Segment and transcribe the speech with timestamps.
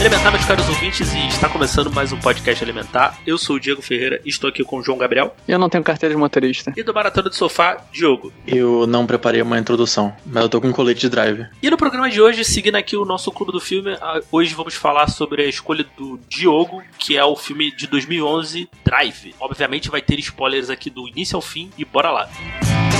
[0.00, 3.20] Elementar, meus caros ouvintes, e está começando mais um podcast Elementar.
[3.26, 5.36] Eu sou o Diego Ferreira e estou aqui com o João Gabriel.
[5.46, 6.72] Eu não tenho carteira de motorista.
[6.74, 8.32] E do Maratona de Sofá, Diogo.
[8.46, 11.46] Eu não preparei uma introdução, mas eu tô com um colete de drive.
[11.62, 13.94] E no programa de hoje, seguindo aqui o nosso clube do filme,
[14.32, 19.34] hoje vamos falar sobre a escolha do Diogo, que é o filme de 2011, Drive.
[19.38, 22.26] Obviamente vai ter spoilers aqui do início ao fim e bora lá.
[22.26, 22.99] Música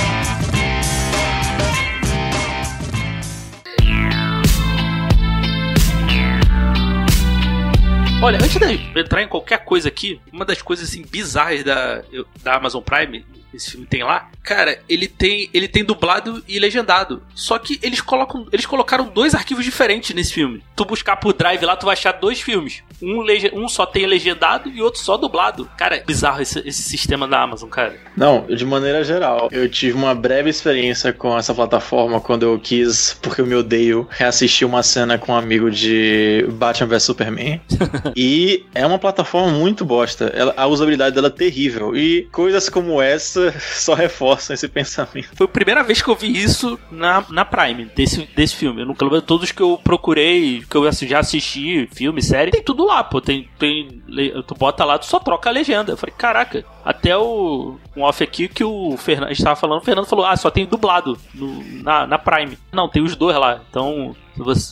[8.23, 12.03] Olha, antes de entrar em qualquer coisa aqui, uma das coisas assim bizarras da,
[12.43, 17.21] da Amazon Prime esse filme tem lá, cara, ele tem ele tem dublado e legendado.
[17.35, 20.63] Só que eles colocam eles colocaram dois arquivos diferentes nesse filme.
[20.75, 22.83] Tu buscar por Drive lá, tu vai achar dois filmes.
[23.01, 25.69] Um, um só tem legendado e outro só dublado.
[25.77, 27.95] Cara, é bizarro esse, esse sistema da Amazon, cara.
[28.15, 33.17] Não, de maneira geral, eu tive uma breve experiência com essa plataforma quando eu quis,
[33.21, 37.61] porque eu me odeio, reassistir uma cena com um amigo de Batman vs Superman.
[38.15, 40.31] e é uma plataforma muito bosta.
[40.35, 41.95] Ela, a usabilidade dela é terrível.
[41.95, 45.29] E coisas como essa só reforçam esse pensamento.
[45.35, 48.81] Foi a primeira vez que eu vi isso na, na Prime, desse, desse filme.
[48.81, 53.03] Eu nunca todos que eu procurei, que eu já assisti, filme, série, tem tudo lá,
[53.03, 53.19] pô.
[53.19, 54.01] Tem, tem,
[54.47, 55.91] tu bota lá, tu só troca a legenda.
[55.91, 59.81] Eu falei, caraca, até o um off aqui que o Fernando, a gente tava falando,
[59.81, 62.57] o Fernando falou, ah, só tem dublado no, na, na Prime.
[62.71, 63.61] Não, tem os dois lá.
[63.69, 64.15] Então,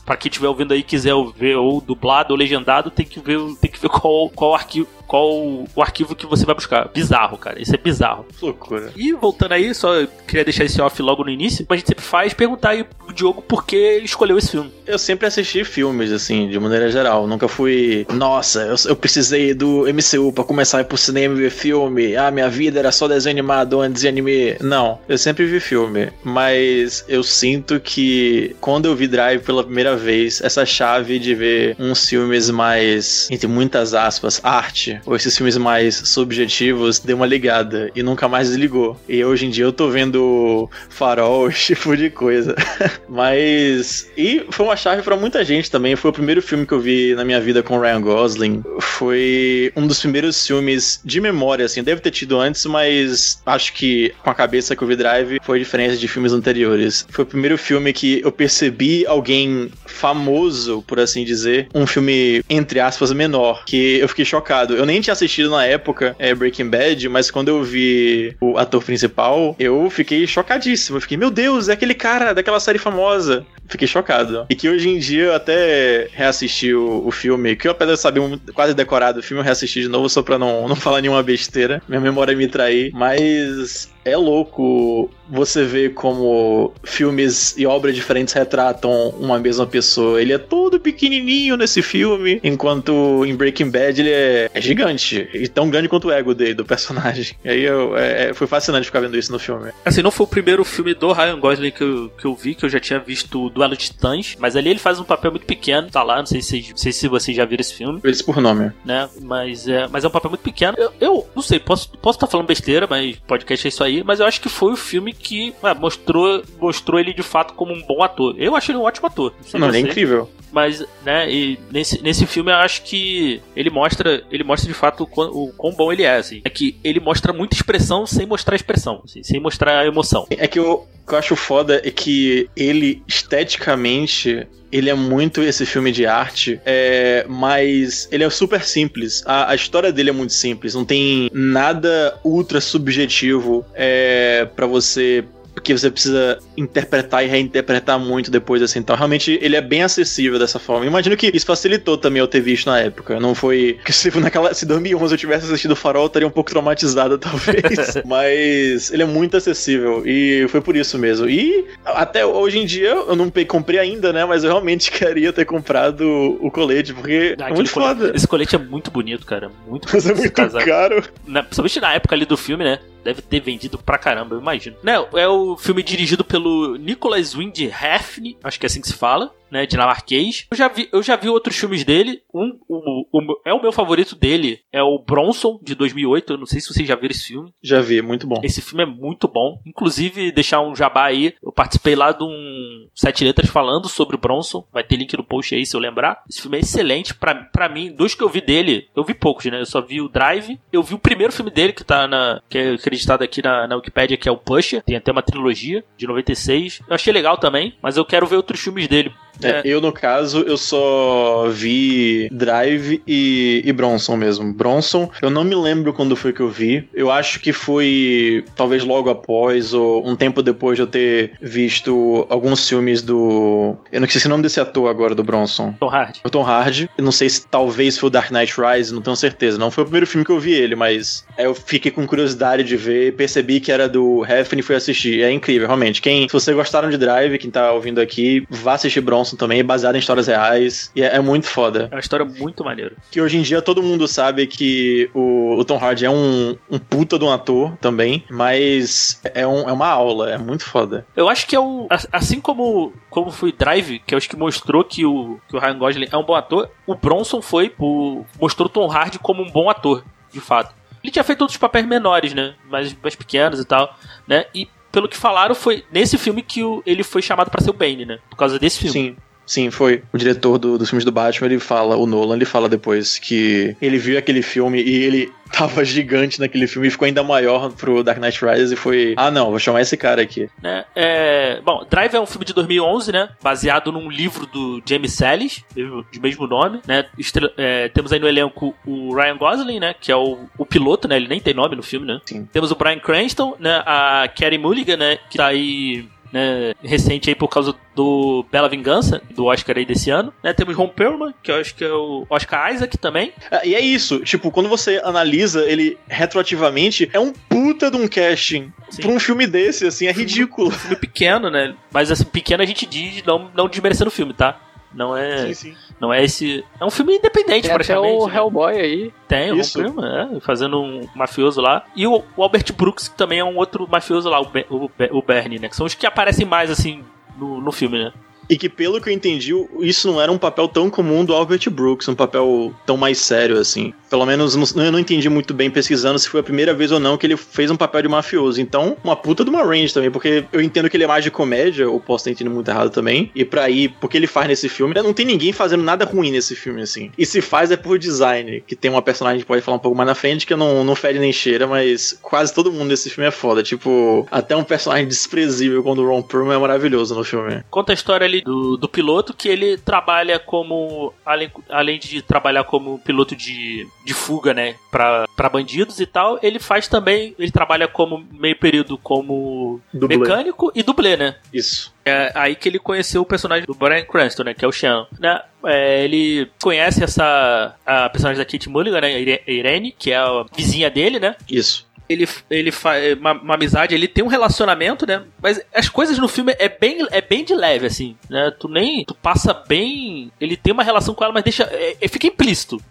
[0.06, 3.70] para quem estiver ouvindo aí quiser ver ou dublado ou legendado, tem que ver, tem
[3.70, 5.28] que ver qual, qual arquivo qual
[5.76, 6.88] o arquivo que você vai buscar.
[6.94, 7.60] Bizarro, cara.
[7.60, 8.28] Isso é bizarro.
[8.40, 8.94] Loucura.
[8.96, 12.04] E voltando aí, só queria deixar esse off logo no início, como a gente sempre
[12.04, 14.72] faz, perguntar aí pro Diogo por que escolheu esse filme.
[14.86, 17.26] Eu sempre assisti filmes, assim, de maneira geral.
[17.26, 21.40] Nunca fui, nossa, eu, eu precisei do MCU pra começar a ir pro cinema e
[21.40, 22.16] ver filme.
[22.16, 24.58] Ah, minha vida era só desenho animado antes de anime.
[24.62, 26.12] Não, eu sempre vi filme.
[26.24, 31.76] Mas eu sinto que quando eu vi Drive pela primeira vez, essa chave de ver
[31.80, 37.90] uns filmes mais, entre muitas aspas, arte, ou esses filmes mais subjetivos, deu uma ligada
[37.96, 38.96] e nunca mais desligou.
[39.10, 42.56] E hoje em dia eu tô vendo farol, esse tipo de coisa.
[43.10, 44.08] Mas.
[44.16, 45.96] E foi uma chave para muita gente também.
[45.96, 48.64] Foi o primeiro filme que eu vi na minha vida com Ryan Gosling.
[48.80, 51.82] Foi um dos primeiros filmes de memória, assim.
[51.82, 55.58] Deve ter tido antes, mas acho que com a cabeça que eu vi Drive foi
[55.58, 57.04] diferente de filmes anteriores.
[57.10, 59.39] Foi o primeiro filme que eu percebi alguém
[59.86, 64.76] famoso, por assim dizer, um filme, entre aspas, menor, que eu fiquei chocado.
[64.76, 68.84] Eu nem tinha assistido na época é, Breaking Bad, mas quando eu vi o ator
[68.84, 70.98] principal, eu fiquei chocadíssimo.
[70.98, 73.46] Eu fiquei, meu Deus, é aquele cara daquela série famosa.
[73.68, 74.48] Fiquei chocado.
[74.50, 78.00] E que hoje em dia eu até reassisti o, o filme, que eu apesar de
[78.00, 81.02] saber um, quase decorado o filme, eu reassisti de novo só pra não, não falar
[81.02, 81.82] nenhuma besteira.
[81.88, 82.92] Minha memória me trair.
[82.94, 90.22] Mas é louco você ver como filmes e obras diferentes retratam uma mesma pessoa.
[90.22, 95.30] Ele é todo pequenininho nesse filme, enquanto em Breaking Bad ele é, é gigante.
[95.34, 97.36] E tão grande quanto o ego dele, do personagem.
[97.44, 99.72] E aí eu, é, é, foi fascinante ficar vendo isso no filme.
[99.86, 102.66] Assim, não foi o primeiro filme do Ryan Gosling que eu, que eu vi, que
[102.66, 105.90] eu já tinha visto Duelo de Titãs, mas ali ele faz um papel muito pequeno,
[105.90, 108.00] tá lá, não sei se, não sei se vocês já viram esse filme.
[108.04, 108.72] Eles por nome.
[108.84, 110.76] Né, mas é, mas é um papel muito pequeno.
[110.78, 113.99] Eu, eu não sei, posso estar posso tá falando besteira, mas podcast é isso aí,
[114.04, 117.74] mas eu acho que foi o filme que ah, mostrou, mostrou ele de fato como
[117.74, 118.36] um bom ator.
[118.38, 119.34] Eu achei ele um ótimo ator.
[119.54, 120.30] Não, ele é incrível.
[120.52, 125.04] Mas, né, e nesse, nesse filme eu acho que ele mostra, ele mostra de fato
[125.04, 126.42] o quão, o quão bom ele é, assim.
[126.44, 130.26] É que ele mostra muita expressão sem mostrar expressão, assim, sem mostrar a emoção.
[130.32, 135.66] É que o que eu acho foda é que ele, esteticamente, ele é muito esse
[135.66, 139.24] filme de arte, é, mas ele é super simples.
[139.26, 145.26] A, a, história dele é muito simples, não tem nada ultra subjetivo é, para você
[145.60, 148.80] porque você precisa interpretar e reinterpretar muito depois, assim.
[148.80, 150.86] Então, realmente, ele é bem acessível dessa forma.
[150.86, 153.20] Imagino que isso facilitou também eu ter visto na época.
[153.20, 153.78] Não foi.
[153.90, 154.54] Que se naquela.
[154.54, 157.98] Se 2011 eu tivesse assistido o Farol, eu estaria um pouco traumatizado, talvez.
[158.06, 160.04] Mas ele é muito acessível.
[160.06, 161.28] E foi por isso mesmo.
[161.28, 164.24] E até hoje em dia, eu não comprei ainda, né?
[164.26, 168.12] Mas eu realmente queria ter comprado o colete, porque ah, é muito foda.
[168.16, 169.52] Esse colete é muito bonito, cara.
[169.68, 169.94] Muito bonito.
[169.94, 171.04] Mas é muito caro.
[171.28, 172.80] Na, principalmente na época ali do filme, né?
[173.04, 174.76] Deve ter vendido pra caramba, eu imagino.
[174.84, 178.94] Né, é o filme dirigido pelo Nicholas Wind Refn, acho que é assim que se
[178.94, 180.48] fala né, dinamarquês.
[180.52, 182.22] Eu já vi, eu já vi outros filmes dele.
[182.34, 186.34] Um, o, o, é o meu favorito dele, é o Bronson de 2008.
[186.34, 187.54] Eu não sei se vocês já viram esse filme.
[187.62, 188.42] Já vi, muito bom.
[188.44, 189.62] Esse filme é muito bom.
[189.66, 194.20] Inclusive, deixar um jabá aí, eu participei lá de um Sete Letras falando sobre o
[194.20, 194.66] Bronson.
[194.72, 196.24] Vai ter link no post aí se eu lembrar.
[196.30, 197.92] Esse filme é excelente pra, pra mim.
[197.92, 199.60] Dos que eu vi dele, eu vi poucos, né?
[199.62, 200.60] Eu só vi o Drive.
[200.72, 202.42] Eu vi o primeiro filme dele que tá na.
[202.50, 204.84] que é acreditado aqui na, na Wikipedia, que é o Pusher.
[204.84, 206.82] Tem até uma trilogia de 96.
[206.88, 209.12] Eu achei legal também, mas eu quero ver outros filmes dele.
[209.42, 209.62] É, é.
[209.66, 214.54] Eu, no caso, eu só vi Drive e, e, Bronson mesmo.
[214.54, 216.88] Bronson, eu não me lembro quando foi que eu vi.
[216.94, 222.26] Eu acho que foi talvez logo após ou um tempo depois de eu ter visto
[222.30, 223.76] alguns filmes do.
[223.92, 225.74] Eu não sei o nome desse ator agora do Bronson.
[225.80, 226.20] Tom Hardy.
[226.24, 226.90] O Tom Hardy.
[226.98, 229.58] Eu não sei se talvez foi o Dark Knight Rise, não tenho certeza.
[229.58, 232.76] Não foi o primeiro filme que eu vi ele, mas eu fiquei com curiosidade de
[232.76, 235.22] ver, percebi que era do Hefn e fui assistir.
[235.22, 236.02] É incrível, realmente.
[236.02, 239.64] Quem, se vocês gostaram de Drive, quem tá ouvindo aqui, vá assistir Bronson também, é
[239.64, 240.92] baseado em histórias reais.
[240.96, 241.88] E é, é, muito foda.
[241.92, 242.96] É uma história muito maneira.
[243.12, 246.80] Que hoje em dia todo mundo sabe que o, o Tom Hardy é um, um
[246.80, 251.06] puta de um ator também, mas é, um, é uma aula, é muito foda.
[251.16, 251.88] Eu acho que é o.
[252.12, 255.78] Assim como, como foi Drive, que eu acho que mostrou que o, que o Ryan
[255.78, 259.50] Gosling é um bom ator, o Bronson foi, o, mostrou o Tom Hardy como um
[259.50, 260.74] bom ator, de fato.
[261.04, 262.56] Ele tinha feito outros papéis menores, né?
[262.70, 263.96] Mais, mais pequenos e tal,
[264.28, 264.46] né?
[264.54, 264.68] E
[265.00, 268.06] pelo que falaram, foi nesse filme que o, ele foi chamado para ser o Bane,
[268.06, 268.20] né?
[268.30, 268.92] Por causa desse filme.
[268.92, 269.18] Sim.
[269.50, 270.04] Sim, foi.
[270.14, 273.76] O diretor do, dos filmes do Batman, ele fala, o Nolan, ele fala depois que
[273.82, 278.04] ele viu aquele filme e ele tava gigante naquele filme e ficou ainda maior pro
[278.04, 280.48] Dark Knight Rises e foi, ah não, vou chamar esse cara aqui.
[280.62, 280.86] Né?
[280.96, 283.30] É, bom, Drive é um filme de 2011, né?
[283.42, 287.08] Baseado num livro do James Sallis, de mesmo nome, né?
[287.18, 289.96] Estre é, temos aí no elenco o Ryan Gosling, né?
[290.00, 291.16] Que é o, o piloto, né?
[291.16, 292.22] Ele nem tem nome no filme, né?
[292.24, 292.48] Sim.
[292.54, 293.82] Temos o Brian Cranston, né?
[293.84, 295.18] A Carey Mulligan, né?
[295.28, 300.10] Que tá aí né, recente aí por causa do Bela Vingança, do Oscar aí desse
[300.10, 300.34] ano.
[300.44, 303.34] Né, temos Ron Perlman, que eu acho que é o Oscar Isaac também.
[303.52, 308.08] É, e é isso, tipo, quando você analisa ele retroativamente, é um puta de um
[308.08, 309.02] casting Sim.
[309.02, 310.70] pra um filme desse, assim, é ridículo.
[310.70, 311.76] Um filme pequeno, né?
[311.92, 314.60] Mas assim, pequeno a gente diz, não, não desmerecendo o filme, tá?
[314.94, 315.48] Não é.
[315.48, 315.76] Sim, sim.
[316.00, 316.64] Não é esse.
[316.80, 318.18] É um filme independente, Tem praticamente.
[318.18, 318.36] Tem o né?
[318.36, 319.14] Hellboy aí.
[319.28, 319.82] Tem, Isso.
[319.82, 321.84] o é, fazendo um mafioso lá.
[321.96, 325.22] E o, o, Albert Brooks, que também é um outro mafioso lá, o, o, o
[325.22, 325.68] Bernie, né?
[325.68, 327.04] Que são os que aparecem mais, assim,
[327.38, 328.14] no, no filme, né?
[328.50, 331.70] E que, pelo que eu entendi, isso não era um papel tão comum do Albert
[331.70, 333.94] Brooks, um papel tão mais sério, assim.
[334.10, 337.16] Pelo menos eu não entendi muito bem pesquisando se foi a primeira vez ou não
[337.16, 338.60] que ele fez um papel de mafioso.
[338.60, 341.30] Então, uma puta de uma range também, porque eu entendo que ele é mais de
[341.30, 343.32] comédia, ou posso ter entendido muito errado também.
[343.36, 346.56] E pra ir, porque ele faz nesse filme, não tem ninguém fazendo nada ruim nesse
[346.56, 347.12] filme, assim.
[347.16, 349.96] E se faz é por design, que tem uma personagem que pode falar um pouco
[349.96, 353.28] mais na frente, que não, não fede nem cheira, mas quase todo mundo nesse filme
[353.28, 353.62] é foda.
[353.62, 357.64] Tipo, até um personagem desprezível quando o Ron Perlman é maravilhoso no filme.
[357.70, 361.14] Conta a história ali do, do piloto que ele trabalha como.
[361.26, 364.76] Além, além de trabalhar como piloto de, de fuga, né?
[364.92, 367.36] Pra, pra bandidos e tal, ele faz também.
[367.38, 370.18] Ele trabalha como meio período como dublê.
[370.18, 371.36] mecânico e dublê, né?
[371.54, 371.94] Isso.
[372.06, 374.54] É aí que ele conheceu o personagem do Brian Cranston, né?
[374.54, 375.06] Que é o Sean.
[375.20, 375.42] Né?
[375.64, 379.20] É, ele conhece essa a personagem da Kate Mulligan, né?
[379.48, 381.36] Irene, que é a vizinha dele, né?
[381.50, 385.24] Isso ele, ele faz uma, uma, amizade, ele tem um relacionamento, né?
[385.42, 388.52] Mas as coisas no filme é bem, é bem de leve, assim, né?
[388.60, 389.06] Tu nem.
[389.06, 390.32] Tu passa bem.
[390.42, 391.64] Ele tem uma relação com ela, mas deixa.
[391.72, 392.82] É, é fica implícito.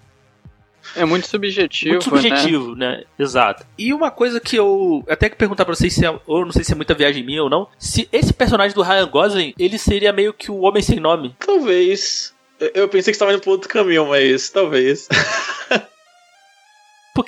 [0.96, 1.90] É muito subjetivo.
[1.90, 2.98] Muito subjetivo, né?
[2.98, 3.04] né?
[3.18, 3.66] Exato.
[3.76, 6.64] E uma coisa que eu até que perguntar pra vocês se é, ou não sei
[6.64, 10.12] se é muita viagem minha ou não, se esse personagem do Ryan Gosling, ele seria
[10.12, 11.34] meio que o homem sem nome.
[11.38, 12.32] Talvez.
[12.74, 15.08] Eu pensei que você tava indo pro outro caminho, mas talvez.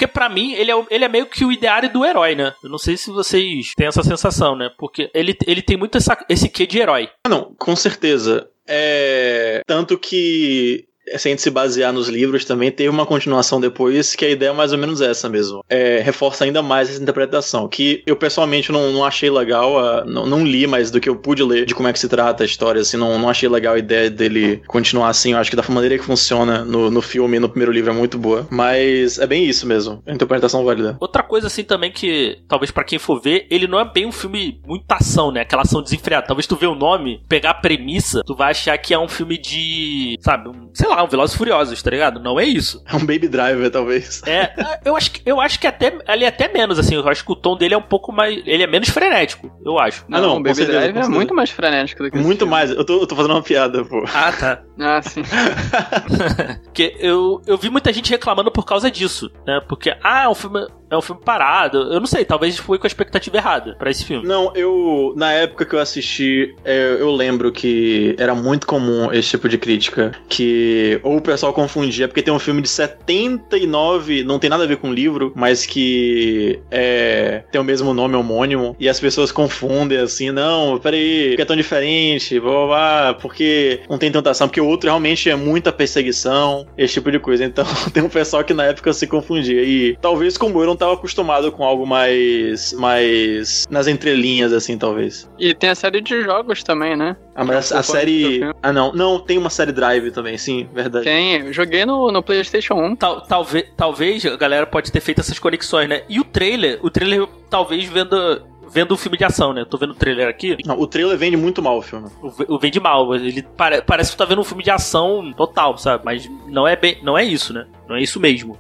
[0.01, 2.55] Porque para mim, ele é, ele é meio que o ideário do herói, né?
[2.65, 4.71] Eu não sei se vocês têm essa sensação, né?
[4.79, 7.11] Porque ele, ele tem muito essa, esse quê de herói.
[7.27, 8.49] Ah, não, com certeza.
[8.67, 9.61] É.
[9.67, 10.87] Tanto que
[11.17, 14.51] se a gente se basear nos livros também, teve uma continuação depois que a ideia
[14.51, 15.65] é mais ou menos essa mesmo.
[15.69, 20.27] É, reforça ainda mais essa interpretação, que eu pessoalmente não, não achei legal, uh, não,
[20.27, 22.47] não, li, mas do que eu pude ler de como é que se trata a
[22.47, 25.33] história, assim, não, não achei legal a ideia dele continuar assim.
[25.33, 28.19] Eu acho que da maneira que funciona no, no filme no primeiro livro é muito
[28.19, 28.47] boa.
[28.51, 30.97] Mas é bem isso mesmo, a interpretação válida.
[31.01, 34.13] Outra coisa, assim, também que talvez para quem for ver, ele não é bem um
[34.13, 35.43] filme muita ação, né?
[35.43, 36.27] Aquela ação desenfreada.
[36.27, 39.39] Talvez tu vê o nome, pegar a premissa, tu vai achar que é um filme
[39.39, 42.21] de, sabe, um, sei lá, um Velozes Furiosos, tá ligado?
[42.21, 42.83] Não é isso.
[42.87, 44.23] É um Baby Driver, talvez.
[44.27, 44.53] É,
[44.85, 47.33] eu acho que, eu acho que até, ele é até menos, assim, eu acho que
[47.33, 50.05] o tom dele é um pouco mais, ele é menos frenético, eu acho.
[50.11, 52.85] Ah, não, o Baby certeza, Driver é muito mais frenético do que Muito mais, eu
[52.85, 54.05] tô, eu tô fazendo uma piada, pô.
[54.15, 54.63] Ah, tá.
[54.79, 55.23] ah, sim.
[56.65, 59.61] Porque eu, eu vi muita gente reclamando por causa disso, né?
[59.69, 61.93] Porque, ah, o filme é um filme parado.
[61.93, 64.27] Eu não sei, talvez foi com a expectativa errada pra esse filme.
[64.27, 65.15] Não, eu.
[65.17, 69.57] Na época que eu assisti, é, eu lembro que era muito comum esse tipo de
[69.57, 70.13] crítica.
[70.29, 74.67] Que ou o pessoal confundia, porque tem um filme de 79, não tem nada a
[74.67, 79.99] ver com livro, mas que é, tem o mesmo nome homônimo, e as pessoas confundem
[79.99, 84.61] assim, não, peraí, que é tão diferente, blá, blá, blá, porque não tem tentação, porque
[84.61, 87.45] o outro realmente é muita perseguição, esse tipo de coisa.
[87.45, 89.63] Então tem um pessoal que na época se confundia.
[89.63, 92.73] E talvez como eu não tava acostumado com algo mais.
[92.73, 93.67] mais.
[93.71, 95.31] nas entrelinhas, assim, talvez.
[95.39, 97.17] E tem a série de jogos também, né?
[97.35, 98.41] Ah, mas a, a série.
[98.63, 98.93] Ah, não.
[98.93, 101.05] Não, tem uma série Drive também, sim, verdade.
[101.05, 102.97] Tem, eu joguei no, no PlayStation 1.
[102.97, 106.03] Tal, talvez, talvez a galera pode ter feito essas conexões, né?
[106.09, 109.63] E o trailer, o trailer talvez venda vendo o filme de ação, né?
[109.63, 110.57] Eu tô vendo o trailer aqui.
[110.65, 112.09] Não, o trailer vende muito mal o filme.
[112.23, 113.15] O, o vende mal.
[113.15, 116.05] Ele pare, parece que tu tá vendo um filme de ação total, sabe?
[116.05, 117.67] Mas não é bem, não é isso, né?
[117.89, 118.57] Não é isso mesmo.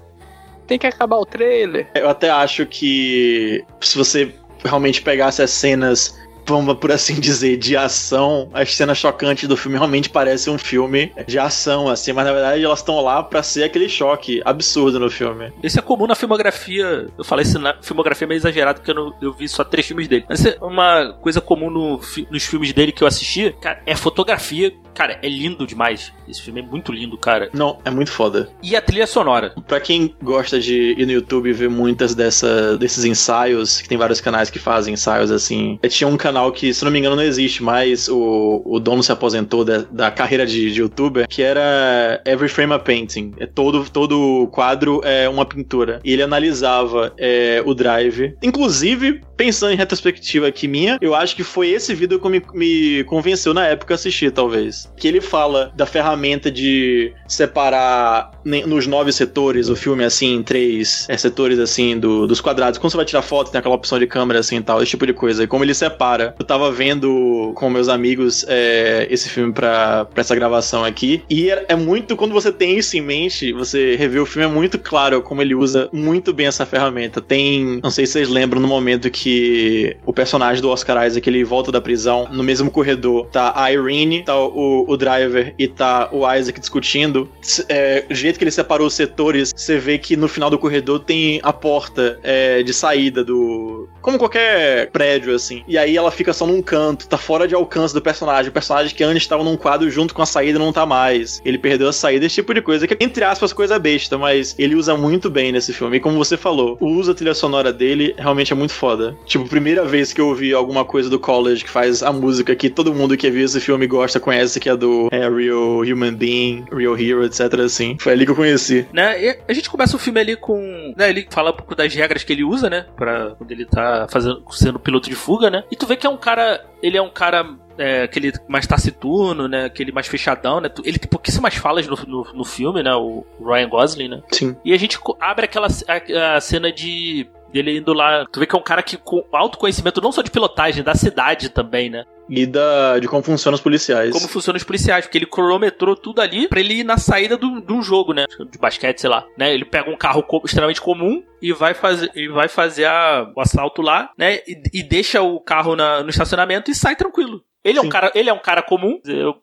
[0.70, 1.88] Tem que acabar o trailer.
[1.96, 4.32] Eu até acho que se você
[4.64, 9.76] realmente pegasse as cenas vamos por assim dizer, de ação, as cenas chocantes do filme
[9.76, 13.64] realmente parecem um filme de ação, assim, mas na verdade elas estão lá para ser
[13.64, 15.52] aquele choque absurdo no filme.
[15.62, 19.14] Isso é comum na filmografia, eu falei isso na filmografia meio exagerado, porque eu, não,
[19.20, 20.24] eu vi só três filmes dele.
[20.28, 22.00] Mas é uma coisa comum no,
[22.30, 26.12] nos filmes dele que eu assisti, cara, é fotografia Cara, é lindo demais.
[26.28, 27.48] Esse filme é muito lindo, cara.
[27.54, 28.50] Não, é muito foda.
[28.62, 29.54] E a trilha sonora.
[29.66, 33.96] Pra quem gosta de ir no YouTube e ver muitas dessa, desses ensaios, que tem
[33.96, 35.78] vários canais que fazem ensaios assim.
[35.82, 38.10] É, tinha um canal que, se não me engano, não existe mais.
[38.10, 42.74] O, o dono se aposentou da, da carreira de, de youtuber, que era Every Frame
[42.74, 43.32] a Painting.
[43.38, 45.98] É todo, todo quadro é uma pintura.
[46.04, 48.36] E ele analisava é, o drive.
[48.42, 53.04] Inclusive, pensando em retrospectiva aqui minha, eu acho que foi esse vídeo que me, me
[53.04, 59.12] convenceu na época a assistir, talvez que ele fala da ferramenta de separar nos nove
[59.12, 62.78] setores o filme assim em três é, setores assim do, dos quadrados.
[62.78, 65.12] Quando você vai tirar foto, tem aquela opção de câmera assim tal, esse tipo de
[65.12, 65.44] coisa.
[65.44, 66.34] E como ele separa.
[66.38, 71.22] Eu tava vendo com meus amigos é, esse filme pra, pra essa gravação aqui.
[71.28, 74.50] E é, é, muito, quando você tem isso em mente, você revê o filme, é
[74.50, 77.20] muito claro como ele usa muito bem essa ferramenta.
[77.20, 81.44] Tem, não sei se vocês lembram, no momento que o personagem do Oscar Isaac ele
[81.44, 86.08] volta da prisão, no mesmo corredor, tá a Irene, tá o o, Driver e tá
[86.12, 87.28] o Isaac discutindo,
[87.68, 91.00] é, o jeito que ele separou os setores, você vê que no final do corredor
[91.00, 93.88] tem a porta é, de saída do.
[94.00, 95.62] Como qualquer prédio, assim.
[95.66, 98.50] E aí ela fica só num canto, tá fora de alcance do personagem.
[98.50, 101.40] O personagem que antes estava num quadro junto com a saída não tá mais.
[101.44, 104.74] Ele perdeu a saída, esse tipo de coisa, que entre aspas, coisa besta, mas ele
[104.74, 105.96] usa muito bem nesse filme.
[105.96, 109.16] E como você falou, o uso da trilha sonora dele realmente é muito foda.
[109.24, 112.70] Tipo, primeira vez que eu ouvi alguma coisa do College que faz a música que
[112.70, 116.66] todo mundo que viu esse filme gosta, conhece, que é do é, Real Human Being,
[116.70, 117.40] Real Hero, etc.
[117.60, 117.96] assim.
[117.98, 118.86] Foi ali que eu conheci.
[118.92, 119.22] Né?
[119.22, 120.94] E a gente começa o filme ali com.
[120.96, 122.86] Né, ele fala um pouco das regras que ele usa, né?
[122.96, 125.64] Pra quando ele tá fazendo, sendo piloto de fuga, né?
[125.70, 126.64] E tu vê que é um cara.
[126.82, 127.46] Ele é um cara
[127.78, 129.64] é, aquele mais taciturno, né?
[129.64, 130.70] Aquele mais fechadão, né?
[130.84, 132.94] Ele tem pouquíssimas falas no, no, no, filme, né?
[132.94, 134.22] O Ryan Gosling, né?
[134.30, 134.56] Sim.
[134.64, 138.26] E a gente abre aquela a, a cena de dele indo lá.
[138.30, 140.94] Tu vê que é um cara que com alto conhecimento não só de pilotagem, da
[140.94, 142.04] cidade também, né?
[142.30, 144.12] E da, de como funcionam os policiais.
[144.12, 147.60] Como funcionam os policiais, porque ele cronometrou tudo ali pra ele ir na saída do,
[147.60, 148.24] de um jogo, né?
[148.50, 149.26] De basquete, sei lá.
[149.36, 149.52] Né?
[149.52, 153.40] Ele pega um carro co extremamente comum e vai fazer, e vai fazer a, o
[153.40, 154.36] assalto lá, né?
[154.46, 157.42] E, e deixa o carro na, no estacionamento e sai tranquilo.
[157.62, 158.98] Ele é, um cara, ele é um cara comum,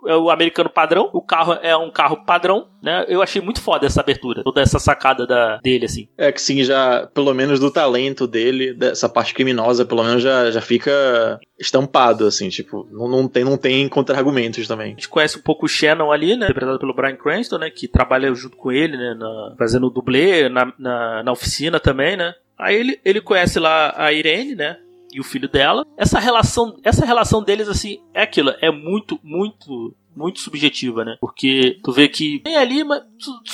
[0.08, 3.06] é o americano padrão, o carro é um carro padrão, né?
[3.08, 6.08] Eu achei muito foda essa abertura, toda essa sacada da, dele, assim.
[6.18, 10.50] É que sim, já, pelo menos do talento dele, dessa parte criminosa, pelo menos já,
[10.50, 14.88] já fica estampado, assim, tipo, não, não tem, não tem contra-argumentos também.
[14.88, 16.46] A gente conhece um pouco o Shannon ali, né?
[16.46, 17.70] Interpretado pelo Brian Cranston, né?
[17.70, 19.14] Que trabalha junto com ele, né?
[19.14, 22.34] Na, fazendo dublê na, na, na oficina também, né?
[22.58, 24.78] Aí ele, ele conhece lá a Irene, né?
[25.12, 25.86] E o filho dela.
[25.98, 31.16] Essa relação, essa relação deles assim, é aquilo, é muito, muito muito subjetiva, né?
[31.22, 33.04] Porque tu vê que tem ali, mas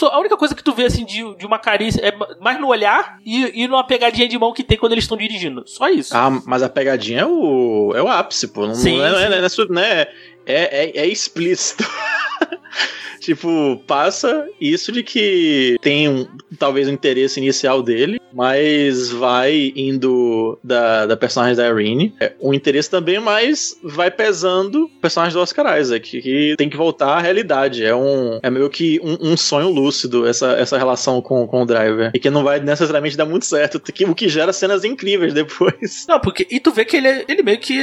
[0.01, 3.19] a única coisa que tu vê assim de, de uma carícia é mais no olhar
[3.25, 5.63] e, e numa pegadinha de mão que tem quando eles estão dirigindo.
[5.67, 6.15] Só isso.
[6.15, 8.65] Ah, mas a pegadinha é o, é o ápice, pô.
[8.65, 9.13] Não, sim, não, é, sim.
[9.13, 9.29] Não, é,
[9.69, 10.13] não, é, é,
[10.45, 11.83] é, é explícito.
[13.23, 16.27] tipo, passa isso de que tem um,
[16.59, 22.13] talvez um interesse inicial dele, mas vai indo da, da personagem da Irene.
[22.19, 26.77] É, o interesse também, mas vai pesando o personagem do Oscar Isaac, que tem que
[26.77, 27.85] voltar à realidade.
[27.85, 31.65] É um é meio que um, um sonho lúcido essa, essa relação com, com o
[31.65, 32.11] driver.
[32.13, 36.05] E que não vai necessariamente dar muito certo, que, o que gera cenas incríveis depois.
[36.07, 36.45] Não, porque.
[36.49, 37.79] E tu vê que ele, é, ele meio que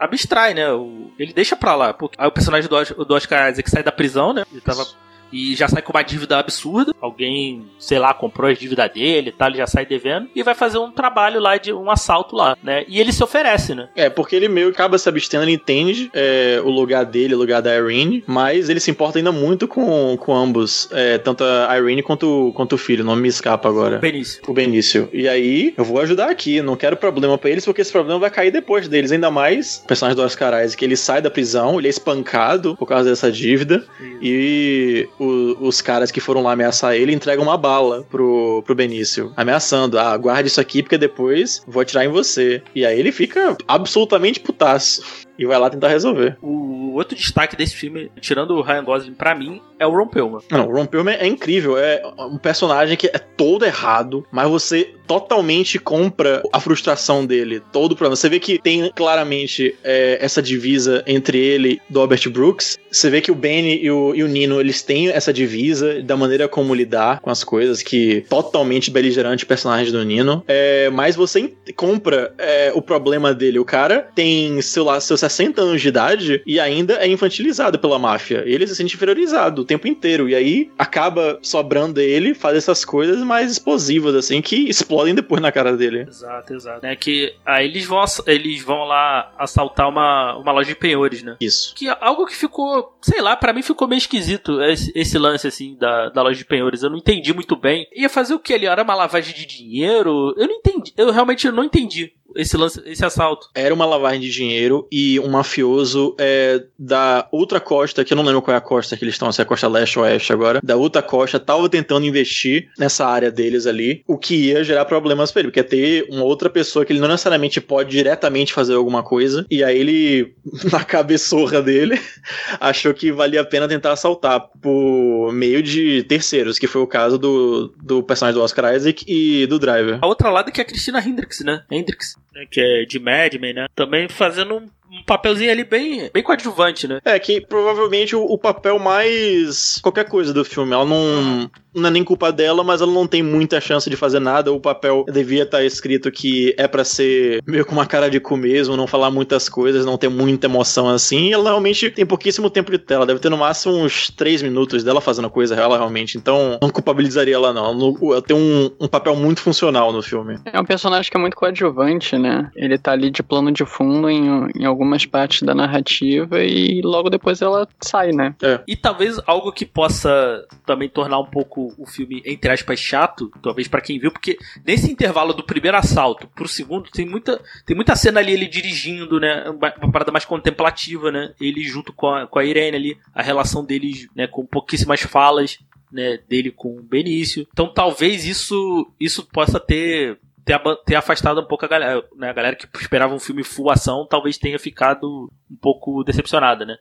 [0.00, 0.72] abstrai, né?
[0.72, 1.92] O, ele deixa pra lá.
[1.92, 4.44] Porque, aí o personagem do, do Oscar Isaac sai da prisão, né?
[4.50, 4.86] Ele tava
[5.32, 6.94] e já sai com uma dívida absurda.
[7.00, 10.54] Alguém, sei lá, comprou as dívidas dele e tal, ele já sai devendo e vai
[10.54, 12.84] fazer um trabalho lá de um assalto lá, né?
[12.88, 13.88] E ele se oferece, né?
[13.94, 17.38] É, porque ele meio que acaba se abstendo, ele entende é, o lugar dele, o
[17.38, 21.78] lugar da Irene, mas ele se importa ainda muito com, com ambos, é, tanto a
[21.78, 23.98] Irene quanto, quanto o filho, o nome me escapa agora.
[23.98, 24.42] Benício.
[24.46, 25.08] O Benício.
[25.12, 28.30] E aí, eu vou ajudar aqui, não quero problema pra eles, porque esse problema vai
[28.30, 31.78] cair depois deles, ainda mais o personagem do Oscar Isaac, que ele sai da prisão,
[31.78, 33.84] ele é espancado por causa dessa dívida,
[34.20, 39.98] e os caras que foram lá ameaçar ele entregam uma bala pro, pro Benício, ameaçando,
[39.98, 42.62] ah, guarde isso aqui porque depois vou atirar em você.
[42.74, 45.02] E aí ele fica absolutamente putaço.
[45.40, 46.36] E vai lá tentar resolver.
[46.42, 50.40] O outro destaque desse filme, tirando o Ryan Gosling, pra mim, é o Ron Perlman.
[50.50, 51.78] Não, o Ron Perlman é incrível.
[51.78, 57.92] É um personagem que é todo errado, mas você totalmente compra a frustração dele, todo
[57.92, 58.14] o problema.
[58.14, 62.78] Você vê que tem claramente é, essa divisa entre ele e do Albert Brooks.
[62.90, 66.16] Você vê que o Benny e o, e o Nino, eles têm essa divisa da
[66.16, 70.44] maneira como lidar com as coisas, que totalmente beligerante o personagem do Nino.
[70.46, 73.58] É, mas você compra é, o problema dele.
[73.58, 77.98] O cara tem, sei lá, seus 60 anos de idade e ainda é infantilizado pela
[77.98, 78.42] máfia.
[78.46, 80.28] Ele se sente inferiorizado o tempo inteiro.
[80.28, 85.52] E aí acaba sobrando ele fazer essas coisas mais explosivas, assim, que explodem depois na
[85.52, 86.06] cara dele.
[86.08, 86.82] Exato, exato.
[86.82, 91.36] Né, que aí eles vão, eles vão lá assaltar uma, uma loja de penhores, né?
[91.40, 91.74] Isso.
[91.74, 95.46] Que é algo que ficou, sei lá, pra mim ficou meio esquisito esse, esse lance,
[95.46, 96.82] assim, da, da loja de penhores.
[96.82, 97.86] Eu não entendi muito bem.
[97.94, 98.66] Ia fazer o que ali?
[98.66, 100.34] Era uma lavagem de dinheiro?
[100.36, 100.92] Eu não entendi.
[100.96, 103.48] Eu realmente não entendi esse lance, esse assalto.
[103.54, 108.24] Era uma lavagem de dinheiro e um mafioso é, da outra costa, que eu não
[108.24, 110.32] lembro qual é a costa que eles estão, se é a costa leste ou oeste
[110.32, 114.84] agora, da outra costa, tava tentando investir nessa área deles ali, o que ia gerar
[114.84, 118.52] problemas pra ele, porque ia ter uma outra pessoa que ele não necessariamente pode diretamente
[118.52, 120.34] fazer alguma coisa, e aí ele,
[120.70, 122.00] na cabeçorra dele,
[122.60, 127.18] achou que valia a pena tentar assaltar por meio de terceiros, que foi o caso
[127.18, 129.98] do, do personagem do Oscar Isaac e do Driver.
[130.00, 131.62] A outra lado que é a Cristina Hendricks, né?
[131.70, 132.46] Hendricks, né?
[132.50, 133.66] que é de Mad Men, né?
[133.74, 137.00] Também fazendo um, papelzinho ali bem, bem coadjuvante, né?
[137.04, 139.78] É, que provavelmente o, o papel mais.
[139.82, 140.72] qualquer coisa do filme.
[140.72, 141.50] Ela não.
[141.72, 144.52] Não é nem culpa dela, mas ela não tem muita chance de fazer nada.
[144.52, 148.36] O papel devia estar escrito que é pra ser meio com uma cara de cu
[148.36, 151.28] mesmo, não falar muitas coisas, não ter muita emoção assim.
[151.28, 153.06] E ela realmente tem pouquíssimo tempo de tela.
[153.06, 156.18] Deve ter no máximo uns 3 minutos dela fazendo coisa ela realmente.
[156.18, 157.70] Então, não culpabilizaria ela, não.
[157.70, 160.40] Ela tem um, um papel muito funcional no filme.
[160.52, 162.50] É um personagem que é muito coadjuvante, né?
[162.56, 167.10] Ele tá ali de plano de fundo em, em algumas partes da narrativa e logo
[167.10, 168.34] depois ela sai, né?
[168.66, 173.68] E talvez algo que possa também tornar um pouco o filme, entre aspas, chato, talvez
[173.68, 177.94] pra quem viu, porque nesse intervalo do primeiro assalto pro segundo, tem muita, tem muita
[177.94, 179.50] cena ali ele dirigindo, né?
[179.50, 181.34] Uma, uma parada mais contemplativa, né?
[181.38, 184.26] Ele junto com a, com a Irene ali, a relação deles, né?
[184.26, 185.58] Com pouquíssimas falas,
[185.92, 186.18] né?
[186.28, 187.46] Dele com o Benício.
[187.52, 190.18] Então talvez isso, isso possa ter.
[190.44, 192.30] Ter, ter afastado um pouco a galera, né?
[192.30, 196.76] A galera que esperava um filme full ação talvez tenha ficado um pouco decepcionada, né?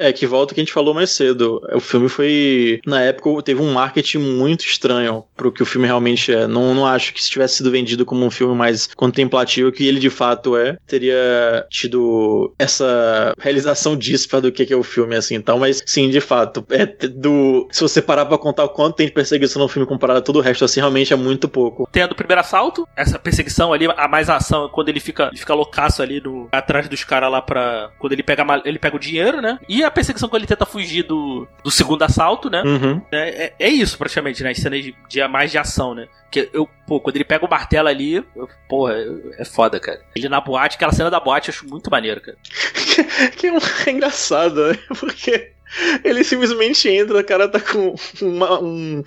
[0.00, 1.60] É, que volta que a gente falou mais cedo.
[1.74, 2.80] O filme foi.
[2.86, 6.46] Na época, teve um marketing muito estranho pro que o filme realmente é.
[6.46, 10.00] Não, não acho que se tivesse sido vendido como um filme mais contemplativo, que ele
[10.00, 15.34] de fato é, teria tido essa realização díspara do que é o filme, assim.
[15.34, 16.64] Então, mas sim, de fato.
[16.70, 17.68] É do.
[17.70, 20.36] Se você parar pra contar o quanto tem de perseguição no filme comparado a todo
[20.36, 21.86] o resto, assim, realmente é muito pouco.
[21.92, 25.38] Tem a do primeiro assalto, essa perseguição ali, a mais ação, quando ele fica, ele
[25.38, 27.90] fica loucaço ali atrás dos caras lá pra.
[27.98, 29.58] Quando ele pega, ele pega o dinheiro, né?
[29.68, 32.62] E a perseguição quando ele tenta fugir do, do segundo assalto, né?
[32.62, 33.02] Uhum.
[33.12, 34.50] É, é- é isso, praticamente, né?
[34.50, 36.08] As cenas de, de mais de ação, né?
[36.30, 38.94] Que eu, pô, quando ele pega o martelo ali, eu- porra,
[39.38, 40.00] é foda, cara.
[40.14, 42.36] Ele na boate, aquela cena da boate eu acho muito maneiro, cara.
[43.36, 43.52] que é,
[43.86, 44.78] é engraçado, né?
[44.98, 45.52] Porque
[46.04, 49.02] ele simplesmente entra, o cara tá com uma- um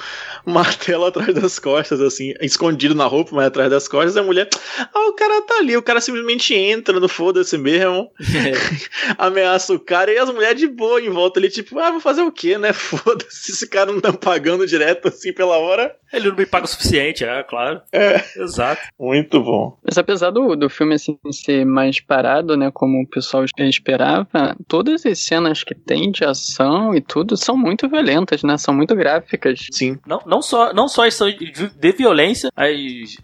[0.46, 4.48] martelo atrás das costas, assim, escondido na roupa, mas atrás das costas, a mulher.
[4.94, 8.10] Ah, o cara tá ali, o cara simplesmente entra no foda-se mesmo,
[9.18, 12.22] ameaça o cara, e as mulheres de boa em volta ali, tipo, ah, vou fazer
[12.22, 12.72] o quê, né?
[12.74, 15.96] Foda-se, esse cara não tá pagando direto assim pela hora.
[16.14, 17.82] Ele não me paga o suficiente, é, claro.
[17.92, 18.24] É.
[18.38, 18.82] Exato.
[19.00, 19.78] Muito bom.
[19.84, 25.06] Mas apesar do, do filme assim, ser mais parado, né, como o pessoal esperava, todas
[25.06, 28.58] as cenas que tem de ação e tudo são muito violentas, né?
[28.58, 29.68] São muito gráficas.
[29.72, 29.98] Sim.
[30.06, 32.72] Não, não só, não só as cenas de, de violência, as,